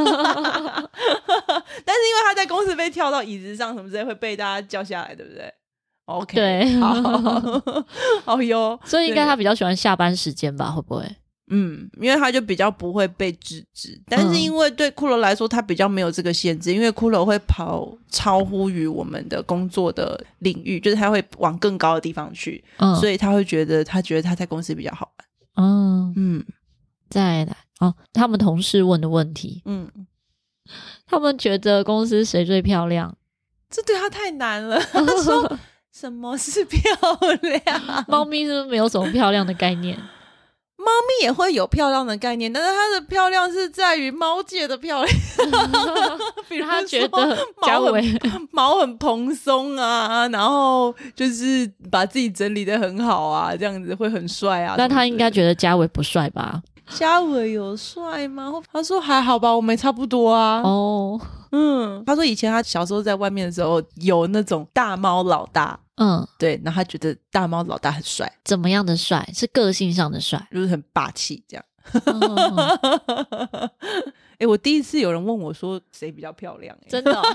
[2.06, 5.52] 因为他在公司被跳到椅子上什么之类，会被大家叫下来，对不对
[6.18, 6.94] ？OK，对，好，
[8.24, 8.78] 好哟。
[8.84, 10.70] 所以应该他比较喜欢下班时间吧？
[10.70, 11.16] 会不会？
[11.52, 14.00] 嗯，因为他就比较不会被制止。
[14.06, 25.26] 但是因为对骷髅来说，他比较没有这个限制，因为骷髅会跑超乎于我们的工作的领域，就是他会往更高的地方去，嗯，所以他会觉得他觉得他在公司比较好玩。
[25.66, 26.44] 嗯嗯，
[27.08, 29.90] 再来哦，他们同事问的问题，嗯，
[31.04, 33.16] 他们觉得公司谁最漂亮？
[33.68, 34.80] 这对他太难了。
[34.80, 35.58] 他说。
[35.92, 36.80] 什么是漂
[37.42, 37.62] 亮？
[38.08, 39.98] 猫咪是不是没有什么漂亮的概念？
[40.78, 45.16] 猫咪也会有漂亮的概念，但是它的漂亮是在于猫界的漂亮。
[46.48, 54.74] 比如他觉得毛很毛 很蓬松啊，然后就是把自己整理的很好啊，这样子会很帅啊。
[54.78, 56.62] 那他应该觉得家伟不帅吧？
[56.94, 58.52] 家伟有帅吗？
[58.72, 60.62] 他说还好吧，我们差不多啊。
[60.62, 61.20] 哦。
[61.52, 69.28] 嗯，他说以前他小时候在外面的时候有那种大猫老大，嗯，对，然后他觉得大猫老大很帅，怎么样的帅？
[69.34, 71.64] 是个性上的帅，就是很霸气这样。
[71.92, 72.00] 哎、
[74.38, 77.20] 欸，我第一次有人问我说谁比较漂亮、欸，真的、哦，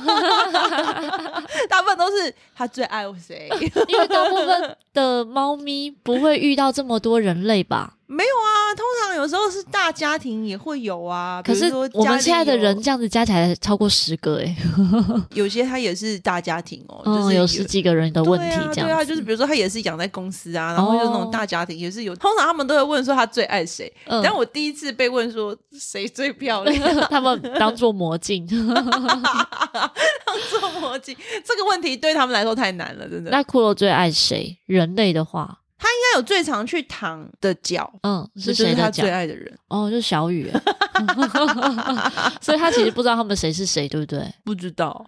[1.68, 3.50] 大部分都是他最爱谁，
[3.90, 7.98] 因为大部分的猫咪不会遇到这么多人类吧？
[8.08, 11.42] 没有啊，通常有时候是大家庭也会有啊。
[11.44, 14.56] 可是我们现在的人这样子加起来超过十个哎、欸，
[15.34, 18.82] 有些他也是大家庭哦， 嗯、就是有十几个人的问题这样子。
[18.82, 22.16] 对啊，就是比如说他也是养在公司啊，然后就那种大家庭也是有。
[22.22, 28.64] 通常他们都会问说他最爱谁，嗯、但我第一次被问说谁最漂亮，他们当做魔镜，当
[30.50, 33.32] 做魔镜这个问题对他们来说太难了，真的。
[33.32, 34.60] 那骷髅最爱谁？
[34.68, 35.62] 人类的话。
[35.78, 39.58] 他应该有最常去躺的脚，嗯，是谁他最爱的人？
[39.68, 40.52] 哦，就是小雨，
[42.42, 44.34] 所以他其实不知道他们谁是谁，对不对？
[44.44, 45.06] 不知道。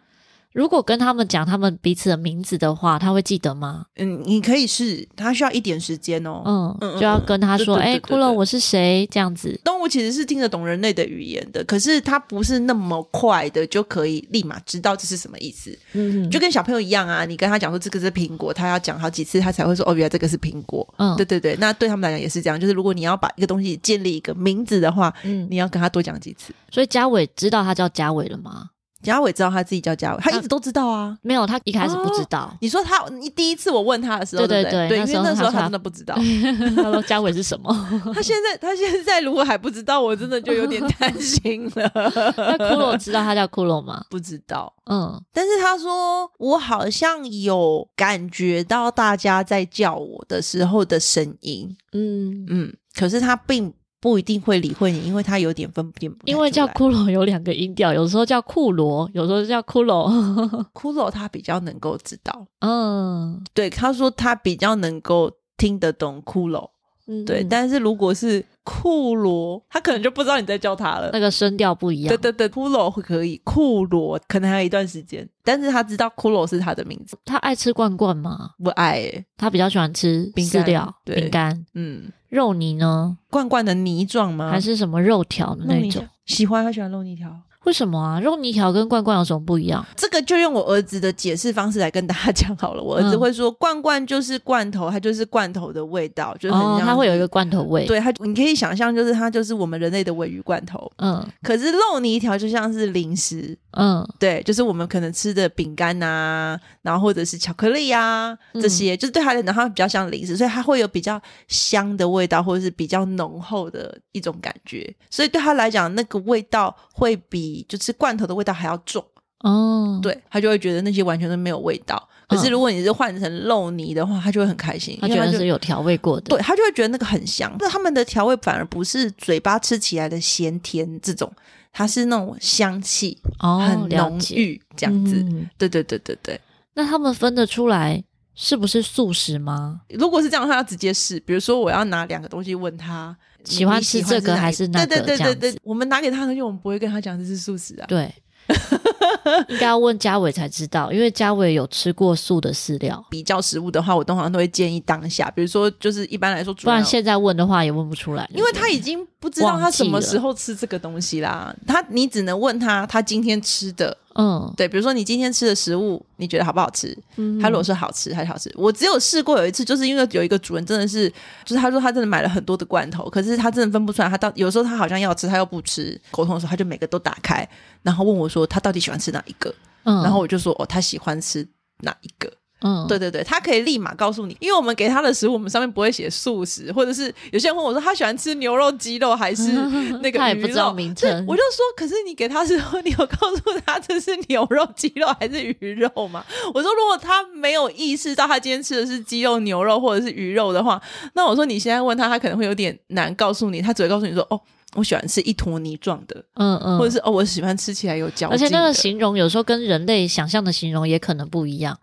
[0.54, 3.86] 如果跟他们讲他们彼此的名字的话，他会记得吗？
[3.98, 6.42] 嗯，你可以试，他需要一点时间哦。
[6.82, 9.08] 嗯，就要跟他说，哎，骷髅，我是谁？
[9.12, 9.60] 这样子。
[9.64, 15.78] 动物其实是听得懂人类的语言的，可是它不是那么快的就可以立马知道这是什么意思。
[15.94, 20.88] 嗯，就跟小朋友一样啊，你跟他讲说这个是苹果，他要讲好几次，他才会说哦，原来这个是苹果。
[20.98, 26.52] 嗯，对对对，那对他们来讲也是这样，就是如果你要把一个东西建立一个名字的话，嗯，你要跟他多讲几次。
[26.72, 28.70] 所以嘉伟知道他叫嘉伟了吗？
[29.08, 31.18] 家伟知道他自己叫家伟，他一直都知道啊。
[31.22, 32.54] 没有，他一开始不知道。
[32.60, 36.14] 你说他，你第一次我问他的时候，对对对，对，因为那时候他真的不知道。
[36.76, 37.74] 他说家伟是什么？
[38.14, 41.90] 他现在他现在如果还不知道，我真的就有点担心了。
[42.36, 44.04] 那骷髅知道他叫骷髅吗？
[44.10, 44.74] 不知道。
[44.90, 51.74] 嗯，但是他说我好像有感觉到大家在叫我的时候的声音。
[51.94, 53.74] 嗯嗯，可是他并。
[54.00, 56.28] 不一定会理会你，因为他有点分辨不。
[56.28, 60.08] 因为叫骷髅有两个音调，有时候叫库罗，有时候叫骷髅。
[60.74, 66.70] 骷髅他比较能够知道，嗯，对，他说他比较能够听得懂骷髅，
[67.08, 67.44] 嗯，对。
[67.44, 72.10] 但是如果是库罗，他可能就不知道你在叫他了，那个声调不一样。
[72.10, 77.18] 对对对，骷髅会可以，库罗可能还有一段时间，但是他知道骷髅是他的名字。
[77.26, 78.52] 他爱吃罐罐吗？
[78.64, 82.12] 不爱、欸，他比较喜欢吃饲料、饼干，嗯。
[82.30, 83.18] 肉泥呢？
[83.30, 84.50] 罐罐的泥状吗？
[84.50, 86.06] 还是什么肉条的那种？
[86.26, 87.30] 喜欢，他喜欢肉泥条。
[87.66, 88.20] 为什么啊？
[88.22, 89.86] 肉泥条跟罐罐有什么不一样？
[89.96, 92.82] 这个就用我儿子的解释方式来跟大家讲好了。
[92.82, 97.86] 我儿子会说，罐罐就是罐头，它就是罐头的味道，就是很像、哦、它会有一个罐头味。
[97.86, 100.90] 对，它你可以想象，就是它就是我们人类的尾鱼罐头。
[100.98, 103.58] 嗯，可是肉泥条就像是零食。
[103.72, 114.92] 嗯，对，就是我们可能吃的饼干啊，然后或者是巧克力啊这些，嗯、就是对它来讲，它比较像零食，所以它会有比较香的味道，或者是比较浓厚的一种感觉。
[115.12, 119.04] 所以对他来讲，那个味道会比就吃罐头的味道还要重
[119.42, 122.08] 哦，对，他就会觉得那些完全都没有味道。
[122.28, 127.56] 可是如果你是换成肉泥的话，他就会很开心，他觉得是有调味过的，对，他就会觉得那个很香。
[127.60, 131.32] 那他们的调味反而不是嘴巴吃起来的咸甜这种，
[131.72, 135.16] 它是那种香气哦，很浓郁这样子。
[135.18, 136.42] 嗯、对对对对对。
[136.74, 138.04] 那他们分得出来
[138.36, 139.82] 是不是素食吗？
[139.90, 141.20] 如果是这样，他要直接试。
[141.22, 143.16] 比如说，我要拿两个东西问他。
[143.48, 144.88] 喜欢吃这个还是那个？
[144.88, 147.86] 对对对对对，我们拿给他的东西，我们不会跟他讲这是素食啊。
[147.88, 148.14] 对，
[149.50, 153.04] 应该要问嘉伟才知道，因为嘉伟有吃过素的饲料。
[153.10, 161.56] 比较食物的话，我通常都会建议当下，比如说就是一般来说，不然现在问的话也问不出来，因为他已经不知道他什么时候吃这个东西啦。
[161.66, 166.98] 他你只能问他他今天吃的，嗯，对，比如说你今天吃的食物，你觉得好不好吃？
[167.18, 171.08] 嗯，他如果说好吃还是好吃，我只有试过有一次，就是因为有一个主人真的是，
[171.46, 176.00] 就是他说他真的买了很多的罐头，可是他真的分不出来，他到有时候他好像要吃，他又不吃。
[176.10, 177.48] 沟通的时候，他就每个都打开，
[177.84, 179.54] 然后问我说他到底喜欢吃哪一个？
[179.84, 181.48] 嗯，然后我就说哦，他喜欢吃
[181.82, 182.32] 哪一个？
[182.68, 189.52] 嗯，对对对，他可以立马告诉你，因为我们给他的食物，我们上面不会写素食，或者是有些人问我说他喜欢吃牛肉、鸡肉还是
[190.04, 191.10] 那个鱼肉，他也不知道名称。
[191.28, 196.26] 我就说，可是你给他时候，你有告诉他这是牛肉、鸡肉还是鱼肉吗？
[196.54, 200.82] 我说，如果他没有意识到他今天吃的是鸡肉、牛肉或者是鱼肉的话，
[201.14, 204.40] 那我说你现在问他，他可能会有点难告诉你，他只会告诉你说，哦，
[204.76, 211.78] 我喜欢吃一坨泥状的，嗯嗯，或者是哦，我喜欢吃起来有嚼劲，而且那个形容有时候跟人类想象的形容也可能不一样。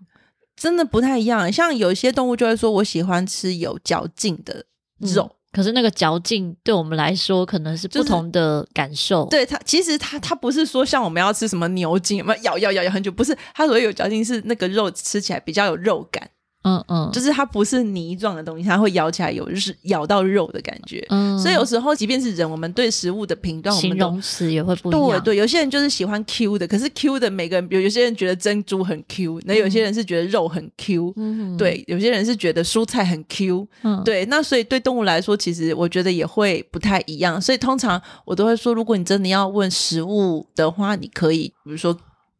[0.56, 4.64] 真的不太一样，像有些动物就会说，我喜欢吃有嚼劲的
[4.98, 9.24] 肉，嗯，可是那个嚼劲对我们来说可能是不同的感受。
[9.24, 16.30] 就是，对它，其实它它不是说像我们要吃什么牛筋，有没有咬咬咬咬很久，不是，它所谓有嚼劲是那个肉吃起来比较有肉感。
[16.64, 21.04] 嗯嗯，就是它不是泥状的东西，它会咬起来有就是咬到肉的感觉。
[21.10, 25.20] 嗯，所以有时候即便是人，我们对食物的评断，形容词也会不一样。
[25.22, 31.12] 对对，有些人就是喜欢 Q 的，可是 Q 的每个人，比如有些人觉得珍珠很 Q，那有些人是觉得肉很 Q。
[31.16, 33.68] 嗯，对，有些人是觉得蔬菜很 Q。
[33.82, 37.40] 嗯，对，那所以对动物来说，其实我觉得也会不太一样。
[37.40, 41.94] 所以通常我都会说，如果你真的要问食物的话，你可以比如说。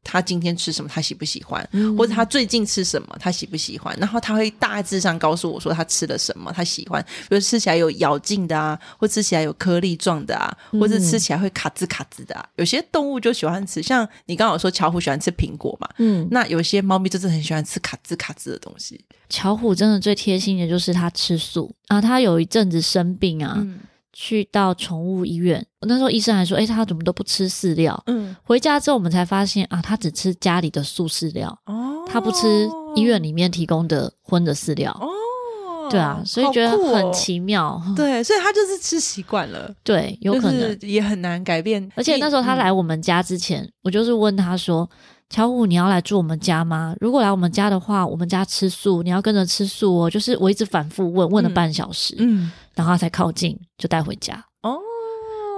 [0.04, 0.90] 他今天吃什么？
[0.92, 1.66] 他喜不喜欢？
[1.72, 3.16] 嗯、或者他最近吃什么？
[3.18, 3.96] 他喜不喜欢？
[3.98, 7.02] 然后他会大致上告诉我说他吃了什么，他喜欢。
[7.28, 12.46] 比如吃起来有咬劲的啊，或吃起来有颗粒状的啊，或者吃起来会卡兹卡兹的啊。
[12.56, 19.02] 有些动物就喜欢吃，像你刚好说巧虎喜欢吃苹果嘛，嗯，那有些猫咪就是很喜欢吃卡兹卡兹的东西。
[19.30, 23.54] 巧虎真的最贴心的就是它吃素啊，它有一阵子生病啊。
[23.56, 23.80] 嗯
[24.14, 34.92] 去到宠物医院，那时候医生还说：“哎，他怎么都不吃饲料？”嗯，回家之后我们才发现啊，他只吃家里的素饲料，哦，他不吃医院里面提供的荤的饲料。
[35.00, 37.74] 哦，对啊，所以觉得很奇妙。
[37.74, 39.74] 哦、 对，所以他就是吃习惯了。
[39.82, 41.90] 对，有可能也很难改变。
[41.96, 44.88] 而且那时候他来我们家之前，嗯、我就是问他说。
[45.30, 46.94] 巧虎，你要来住我们家吗？
[47.00, 50.08] 如果来我们家的话，我们家吃素，你要跟着吃素哦。
[50.08, 54.44] 就是我一直反复问，问了半小时，嗯，然后他才靠近，就带回家。
[54.62, 54.78] 哦，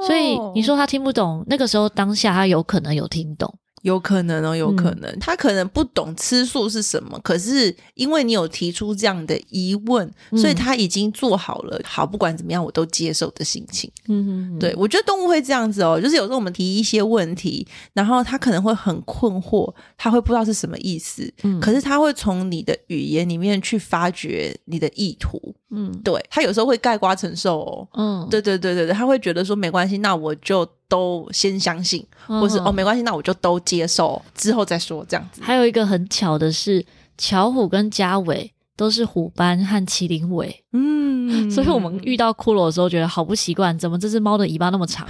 [0.06, 3.58] 所以你说他听不懂，那个时候当下他有可能有听懂。
[3.87, 13.89] 有可能哦，有可能，嗯、他可能不懂吃素是什么，可是因为你有提出这样的疑问，嗯、所以他已经做好了，好，不管怎么样我都接受的心情。
[14.09, 25.55] 嗯哼哼，对，我觉得动物会这样子哦，就是有时候我们提一些问题，然后他可能会很困惑，他会不知道是什么意思，嗯，可是他会从你的语言里面去发掘你的意图。
[25.70, 27.89] 嗯，对，他有时候会盖瓜承受哦。
[27.97, 35.41] 嗯，对对对对对，他会觉得说没关系，那我就都先相信，嗯、或是哦没关系，那我就都接受，之后再说这样子。
[35.43, 36.84] 还有一个很巧的是，
[37.18, 40.62] 巧虎跟嘉伟都是虎斑和麒麟尾。
[40.72, 45.07] 嗯， 所以我们遇到骷髅的时候觉得好不习惯，怎么这只猫的尾巴那么长？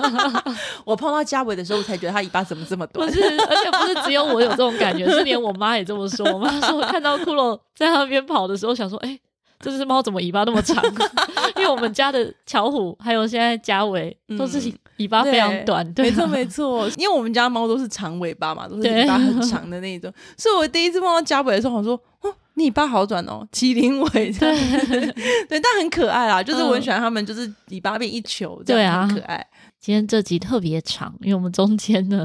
[0.84, 3.06] 我碰到嘉伟的时候才觉得它尾巴怎么这么短？
[3.06, 6.30] 不是，而且不是只有我有这种感觉，是连我妈也这么说。
[6.32, 9.18] 我妈说我看到骷髅在那边跑的时候，想说，哎。
[9.60, 10.82] 这只猫怎么尾巴那么长？
[11.56, 16.88] 因为我们家的巧虎还有现在家伟都是尾巴非常短，嗯、对，对啊、没错没错。
[16.96, 20.12] 因为我们家猫都是长尾巴嘛，都是尾巴很长的那种。
[20.36, 24.08] 所以我第一次碰到嘉伟的时候，我说：“哦，你尾巴好短哦，麒麟尾。”
[24.38, 25.04] 对
[25.46, 29.46] 对，但很可爱啦，就是我很喜欢它们，就是尾巴变一球，这样很可爱。
[29.78, 32.24] 今天这集特别长，因为我们中间呢。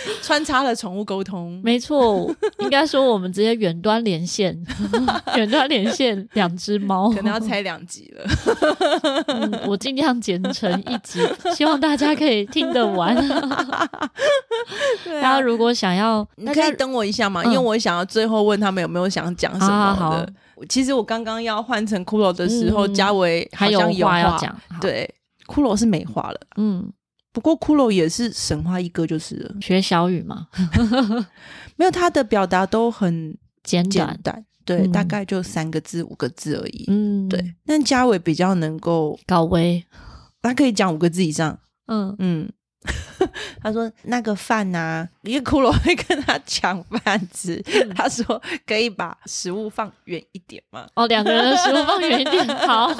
[0.22, 4.56] 穿插了宠物沟通，没错，应该说我们直接远端连线，
[5.36, 8.24] 远端连线两只猫，可能要拆两集了。
[9.28, 11.20] 嗯，我尽量剪成一集，
[11.54, 13.14] 希望大家可以听得完。
[15.06, 20.32] 大家如果想要，你可以等我一下嘛，因为我想要最后问他们有没有想讲什么的。
[20.68, 24.54] 其实我刚刚要换成骷髅的时候，家纬还有话要讲。
[24.80, 25.08] 对，
[25.46, 26.40] 骷髅是没话了。
[26.56, 26.92] 嗯。
[27.38, 30.48] 不过骷髅也是神话一哥就是了，学小雨嘛，
[31.76, 37.54] 没有他的表达都很简短，对，嗯、大概就三个字五个字而已，嗯，对。
[37.64, 39.84] 但嘉伟比较能够高危，
[40.42, 42.16] 他可以讲五个字以上，嗯。
[42.18, 42.50] 嗯。
[43.62, 50.86] 他说那个饭呐、啊，一个骷髅会跟他抢饭吃，嗯、他说可以把食物放远一点吗？
[50.94, 52.92] 哦，两个人的食物放远一点， 好。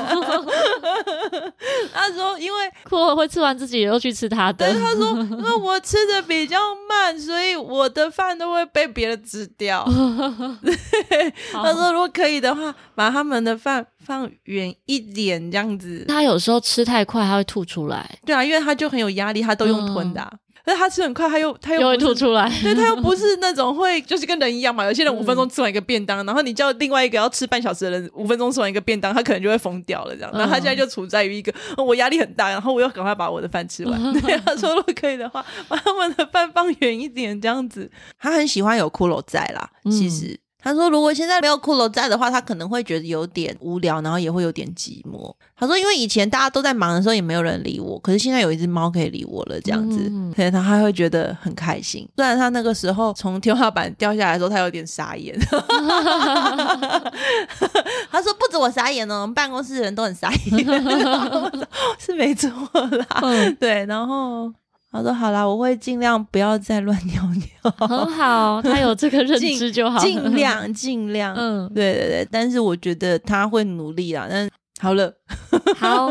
[1.92, 4.66] 他说说，因为骷髅会吃完自己，又去吃他的。
[4.66, 6.58] 对，他说，因为我吃的比较
[6.88, 9.84] 慢，所以我的饭都会被别人吃掉。
[11.52, 16.04] 他说，如果可以的话，把他们的饭放远一点，这样子。
[16.08, 18.18] 他有时候吃太快，他会吐出来。
[18.26, 20.28] 对啊，因为他就很有压力，他都用吞的、啊。
[20.32, 24.84] 嗯但他吃很快，他又他又，又会吐出来， 对，他又不是那种会就是跟人一样嘛。
[24.84, 30.30] 有些人五分钟吃完一个便当，嗯、然后你叫另外一个要吃半小时的人五分钟吃完一个便当，他可能就会疯掉了这样。
[30.34, 33.98] 然后他现在就处在于一个、嗯、 我压力很大，然后我又赶快把我的饭吃完。
[33.98, 37.90] 嗯、对，他说如果可以的话，把他们的饭放远一点这样子。
[38.18, 40.38] 他很喜欢有骷髅在啦，其实。
[40.60, 52.06] 嗯他说：“如果现在没有骷髅在的话，他可能会觉得有点无聊，然后也会有点寂寞。”他说：“因为以前大家都在忙的时候，也没有人理我，可是现在有一只猫可以理我了，这样子，嗯、所以他还会觉得很开心。
[52.16, 55.38] 虽然他那个时候从天花板掉下来的时候，他有点傻眼。
[58.10, 60.66] 他说：‘不止我傻眼哦，我们办公室的人都很傻眼。’
[61.98, 64.52] 是没错啦，嗯、对，然后。”
[64.90, 69.98] 他说：“好啦，我会尽量不要再乱尿尿。”很好，他有这个认知就好。
[69.98, 72.28] 尽量尽量，嗯，对对对。
[72.30, 74.26] 但是我觉得他会努力啦。
[74.30, 74.48] 但
[74.80, 75.12] 好了，
[75.76, 76.08] 好，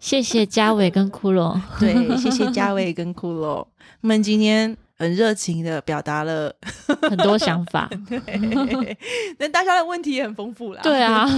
[0.00, 1.58] 谢谢嘉伟跟骷髅。
[1.78, 3.46] 对，谢谢嘉伟跟骷髅。
[3.46, 3.68] 我
[4.00, 4.76] 们今天。
[5.02, 6.54] 很热情的表达了
[7.10, 8.96] 很多想法， 对，
[9.36, 10.80] 但大家的问题也很丰富啦。
[10.80, 11.28] 对啊，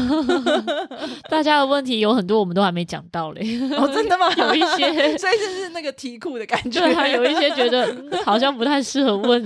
[1.30, 3.40] 大家的问题有很多，我们都还没讲到嘞。
[3.72, 4.30] 哦，真的吗？
[4.36, 6.78] 有一些，所以就是那个题库的感觉。
[6.80, 7.90] 对啊，有一些觉得
[8.24, 9.42] 好像不太适合问。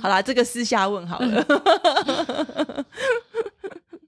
[0.00, 1.46] 好啦，这个私下问好了。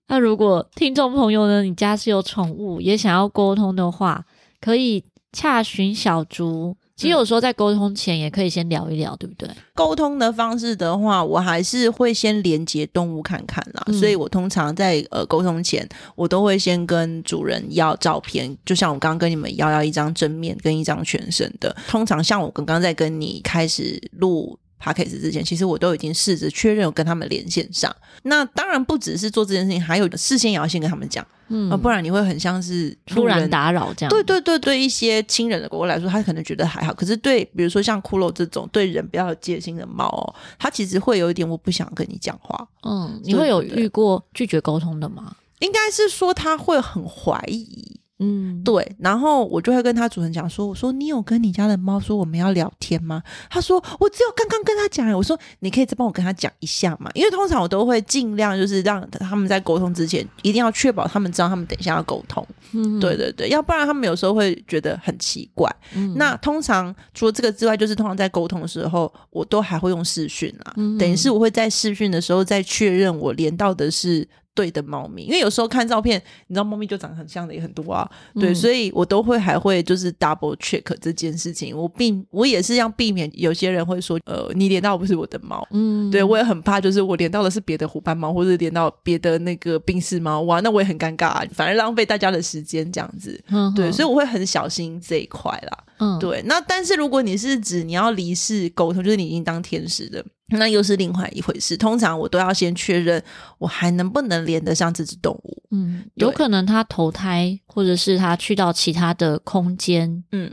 [0.08, 4.24] 那如果听众朋友呢，你家是有宠物，也想要沟通的话，
[4.60, 6.76] 可以洽询小竹。
[7.00, 9.48] 其实有时候在沟通前也可以先聊一聊，对不对？
[9.74, 13.82] 沟通的方式的话，我还是会先连接动物看看啦。
[13.86, 21.74] 嗯、所以我通常在呃沟通前，我都会先跟主人要照片，就像我刚刚跟你们要要一张正面跟一张全身的。
[21.88, 27.94] 通常像我刚刚在跟你开始录 Podcast 之前，其实我都已经试着确认有跟他们连线上。
[28.22, 34.10] 那当然不只是做这件事情，还有事先也要先跟他们讲，嗯，不然你会很像是突然打扰这样。
[34.10, 36.94] 对对对对，一些亲人的狗狗来说，他可能觉得还好。
[36.94, 42.68] 可是对，比如说像骷髅这种对人比较有戒心的猫哦，它其实会有一点我不想跟你讲话。
[42.82, 45.36] 嗯，你会有遇过拒绝沟通的吗？
[45.60, 47.89] 应该是说他会很怀疑。
[48.20, 57.10] 嗯，对，然后我就会跟他主人讲说：“我说你有跟你家的猫说我们要聊天吗？”他说：“我只有刚刚跟他讲。”我说：“你可以再帮我跟他讲一下嘛？
[57.14, 62.46] 因为通常我都会尽量就是让他们在沟通之前，一定要确保他们知道他们等一下要沟通。
[62.72, 65.74] 嗯，对对对，要不然他们有时候会觉得很奇怪。
[65.94, 74.28] 嗯，那通常除了这个之外，就是通常在沟通的时候，我都还会用视讯啊，嗯，等于是我会在视讯的时候再确认我连到的是。
[74.54, 78.10] 对的猫咪，因为有时候看照片，你知道猫咪就长得很像的也很多啊。
[78.34, 81.76] 对，嗯、所以我都会还会就是 double check 这件事情。
[81.76, 85.66] 我避我也是要避免有些人会说，呃，你连到不是我的猫。
[85.70, 93.42] 嗯，对我也很怕，就是我连到的是别的虎斑猫，或者连到别的那个宾士猫，哇，那我也很尴尬，啊，反而浪费大家的时间这样子。
[93.48, 95.84] 嗯，对，所以我会很小心这一块啦。
[95.98, 96.42] 嗯，对。
[96.46, 100.24] 那但是如果你是指你要离世沟通，就是你已经当天使的。
[100.50, 101.76] 那又是另外一回事。
[101.76, 103.22] 通常我都要先确认
[103.58, 105.62] 我还能不能连得上这只动物。
[105.70, 110.52] 嗯，有可能它投胎，或者是它去到其他的空间，嗯，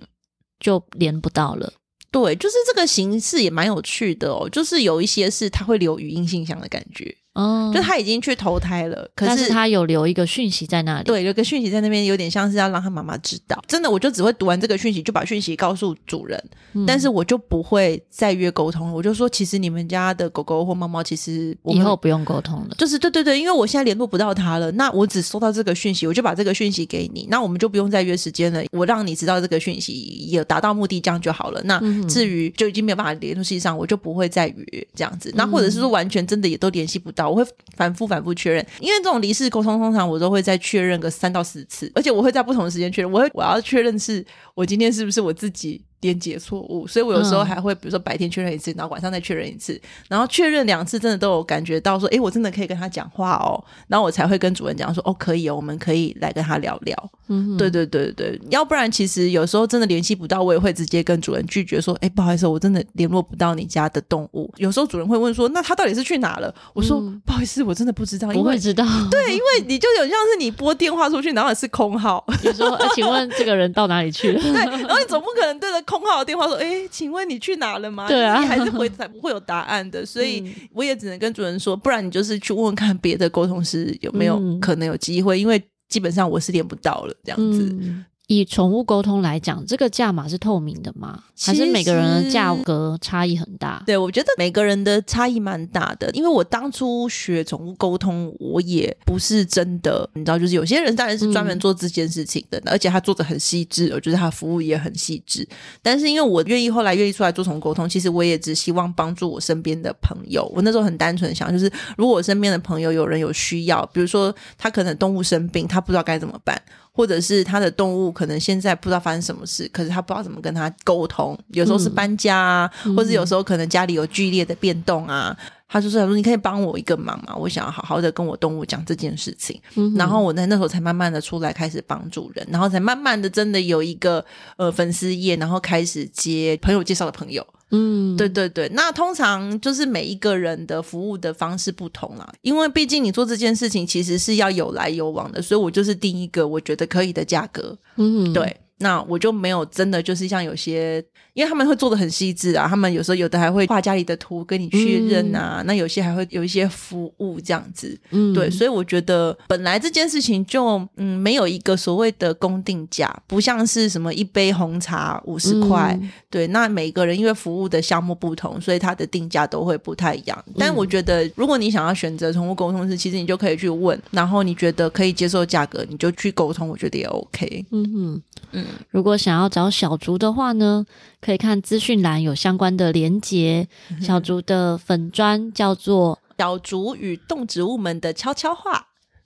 [0.59, 1.73] 就连不到了。
[2.09, 4.47] 对，就是这个形式也蛮有趣的哦。
[4.49, 7.15] 就是有一些是它会留语音信箱的感觉。
[7.37, 11.03] 哦，就他已经去投胎了，可是，但是他有留一个讯息在那里。
[11.03, 13.63] 对，有个讯息在那边，有点像是要让他妈妈知道。
[13.67, 18.93] 真的，我就只会读完这个讯息，就把讯息告诉主人，嗯、但是我就不会再约沟通了。
[18.93, 22.75] 我就说，其实你们家的狗狗或猫猫，其实以后不用沟通了。
[22.75, 28.63] 就是对对对，因为我现在联络不到他了，那我只收到这个讯息，我就把这个讯息给你，那我们就不用再约时间了。
[28.71, 29.93] 我让你知道这个讯息
[30.27, 31.61] 也达到目的，这样就好了。
[31.65, 35.31] 那至于就已经没有办法联系上，我就不会再约这样子。
[35.35, 38.07] 那或者是说完全真的也都联系不到，我会反复。
[38.07, 43.11] 反复确认，因为这种离世沟通，通常我都会再确认个三到四次，而且我会在不同的时间确认。
[43.11, 44.25] 我会我要确认是
[44.55, 45.83] 我今天是不是我自己。
[46.01, 57.11] 连接错误，所以我有时候还会，比如说白天确认一次，然后晚上再确认一次，然后确认两次，真的都有感觉到说，诶，我真的可以跟他讲话哦，然后我才会跟主人讲说，哦，可以哦，我们可以来跟他聊聊。
[57.29, 64.51] 嗯，对对对对，要不然其实有时候真的联系不到，我也会直接跟主人拒绝说，诶，不好意思，我真的联络不到你家的动物。
[64.57, 66.53] 有时候主人会问说，那他到底是去哪了？
[66.73, 68.85] 我说，嗯、不好意思，我真的不知道，因为不会知道。
[69.11, 74.41] 对，因为你就有像是你拨电话出去，然后是空号， 你说，呃，请问这个人到哪里去了？
[74.41, 76.83] 对，然后你总不可能对着空号的电话说，诶。
[76.83, 78.07] 哎，请问你去哪了吗？
[78.07, 87.63] 对啊，你还是回才不会有答案的，所以 我也只能跟主人说，不然你就是去问问看别的沟通师有没有可能有机会，嗯、因为基本上我是连不到了这样子。
[87.71, 91.23] 嗯、以宠物沟通来讲，这个价码是透明的吗？
[91.39, 93.81] 还是每个人的价格差异很大？
[93.85, 96.09] 对，我觉得每个人的差异蛮大的。
[96.11, 105.47] 因为我当初学宠物沟通，我也不是真的，你知道，就是有些人当然是专门做这件事情的，嗯、而且他做的很细致，我觉得他服务也很细致。
[105.81, 110.45] 但是因为我愿意后来愿意出来做宠物沟通，其实我也只希望帮助我身边的朋友。
[110.53, 116.61] 我那时候很单纯想，就是如果我身边的朋友有人有需要，比如说他可能动物生病，他不知道该怎么办。
[116.97, 121.37] 或者是他的动物可能现在不知道发生什么事，可是他不知道怎么跟他沟通。
[121.49, 127.35] 有时候是搬家啊，嗯、或者有时候可能家里有剧烈的变动啊，嗯、他就说：“他说你可以帮我一个忙吗？
[127.35, 129.61] 我想要好好的跟我动物讲这件事情。
[129.75, 134.25] 嗯”然后我在那时候才慢慢的出来开始帮助人，然后才慢慢的真的有一个
[134.55, 137.45] 呃粉丝页，然后开始接朋友介绍的朋友。
[137.71, 147.77] 嗯，对对对，那通常就是每一个人的服务的方式不同啦，因为毕竟你做这件事情其实是要有来有往的，所以我就是定一个我觉得可以的价格。
[147.97, 148.55] 嗯，对。
[148.79, 170.45] 那我就没有真的就是像有些，因为他们会做的很细致啊，他们有时候有的还会画家里的图跟你确认啊，嗯、那有些还会有一些服务这样子，嗯，对，所以我觉得本来这件事情就嗯没有一个所谓的公定价，不像是什么一杯红茶五十块，嗯、对，那每个人因为服务的项目不同，所以它的定价都会不太一样。
[170.55, 177.65] 但我觉得如果你想要选择宠物沟通师，其实你就可以去问，然后你觉得可以接受价格，你就去沟通，我觉得也 OK。
[177.71, 178.21] 嗯嗯
[178.51, 178.66] 嗯。
[178.89, 180.85] 如果想要找小竹的话呢，
[181.21, 183.67] 可以看资讯栏有相关的连结。
[184.01, 188.79] 小竹的粉专叫做《小竹与动植物们的悄悄话》，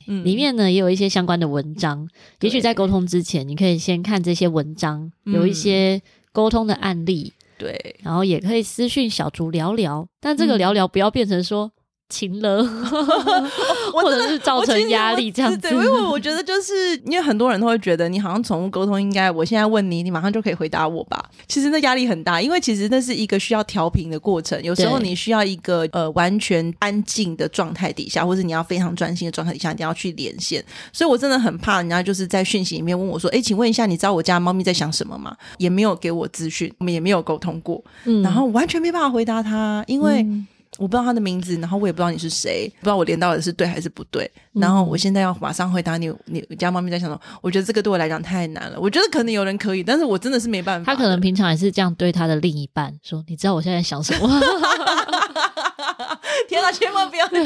[0.08, 2.08] 嗯，里面呢也有一些相关的文章。
[2.40, 6.02] 也许在沟通之前，你可以先看这些文章，有一些
[6.32, 10.08] 沟通的案例，对，然后也可以私讯小竹聊聊。
[10.20, 11.72] 但这个聊聊不要变成说。
[12.12, 12.64] 情了，
[13.92, 15.58] 或者是造成压力这样子。
[15.58, 21.24] 对，因为我觉得就是因为很多人都会觉得你好像宠物沟通应该，我现在问你，你马上就可以回答我吧。
[21.48, 24.62] 其实那压力很大，因为其实那是一个需要调频的过程。
[24.62, 30.64] 有时候你需要一个呃完全安静的状态底下，或者你要非常专心的状态底下，你要去连线。
[30.92, 40.24] 所以我真的很怕人家就是在讯息里面问我说：“哎，请问一下，你知道我家猫咪在想什么吗？”也没有给我资讯，我们也没有沟通过，嗯，然后完全没办法回答他，因为。
[40.24, 44.30] 嗯我不知道他的名字，然后我也不知道你是谁，不知道我连到的是对还是不对。
[44.53, 48.80] 然后我现在要马上回答你，你家猫咪在想什么，我觉得这个对我来讲太难了。
[48.80, 50.93] 我觉得可能有人可以，但是我真的是没办法。
[50.93, 54.30] 他可能平常也是这样对他的另一半说：“你知道我现在想什么？”
[56.48, 57.38] 天哪，千万不要这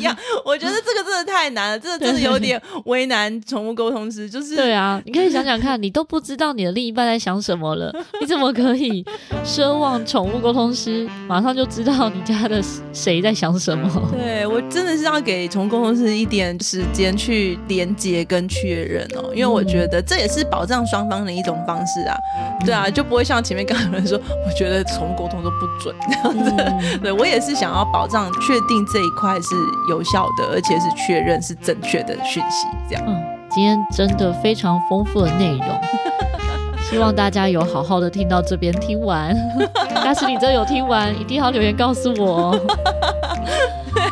[0.00, 0.16] 样！
[0.44, 4.28] 我觉得这个真的太难了，真的真的有点为难宠物沟通师。
[4.28, 9.04] 就是对啊，你可以想想看，你都不知道你的另一半在想什么了，你怎么可以
[9.44, 12.62] 奢望宠物沟通师马上就知道你家的
[12.92, 13.90] 谁在想什么？
[14.12, 22.16] 对，我真的是要给宠物沟通师一点时间去连接跟确认哦，因为我觉得这也是保障双方的一种方式啊。
[22.64, 26.50] 对啊，就不会像前面刚刚有人说，我觉得宠物沟通都不准这样子。
[26.56, 29.54] 嗯、对我也是想要保障确定这一块是
[29.88, 33.04] 有效的，而且是确认是正确的讯息，这样。
[33.06, 35.80] 嗯，今天真的非常丰富的内容，
[36.90, 39.34] 希望大家有好好的听到这边听完。
[39.94, 42.58] 但是你真的有听完，一定要留言告诉我。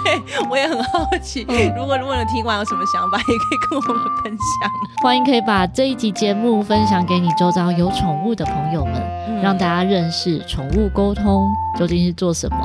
[0.04, 4.70] 对，我也很好奇，嗯、如果如果你听完有什么想法，也可以跟我们分享。
[5.02, 8.94] 欢迎可以把这一集节目分享给你周遭有宠物的朋友们，
[9.28, 12.56] 嗯、让大家认识宠物沟通究竟是做什么。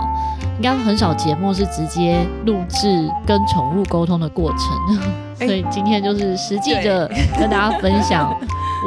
[0.57, 4.97] 应该很少节目是直接录制跟宠物沟通的过程，
[5.35, 7.07] 所以今天就是实际的
[7.39, 8.35] 跟大家分享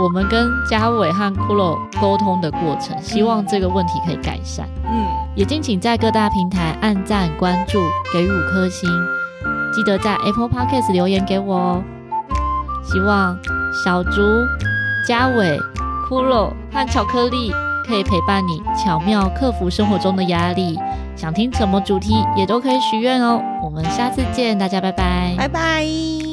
[0.01, 4.69] 我们跟嘉伟和骷髅沟通的过程，希望这个问题可以改善。
[4.85, 5.07] 嗯，
[5.37, 7.79] 也敬请在各大平台按赞、关注、
[8.13, 8.89] 给予五颗星，
[9.73, 11.83] 记得在 Apple Podcast 留言给我哦。
[12.83, 13.39] 希望
[13.85, 14.21] 小竹、
[15.07, 15.57] 嘉伟、
[16.09, 17.53] 骷髅和巧克力
[17.91, 20.79] 可以陪伴你，巧妙克服生活中的压力。
[21.17, 23.43] 想听什么主题也都可以许愿哦。
[23.63, 26.30] 我们下次见，大家拜拜，拜拜。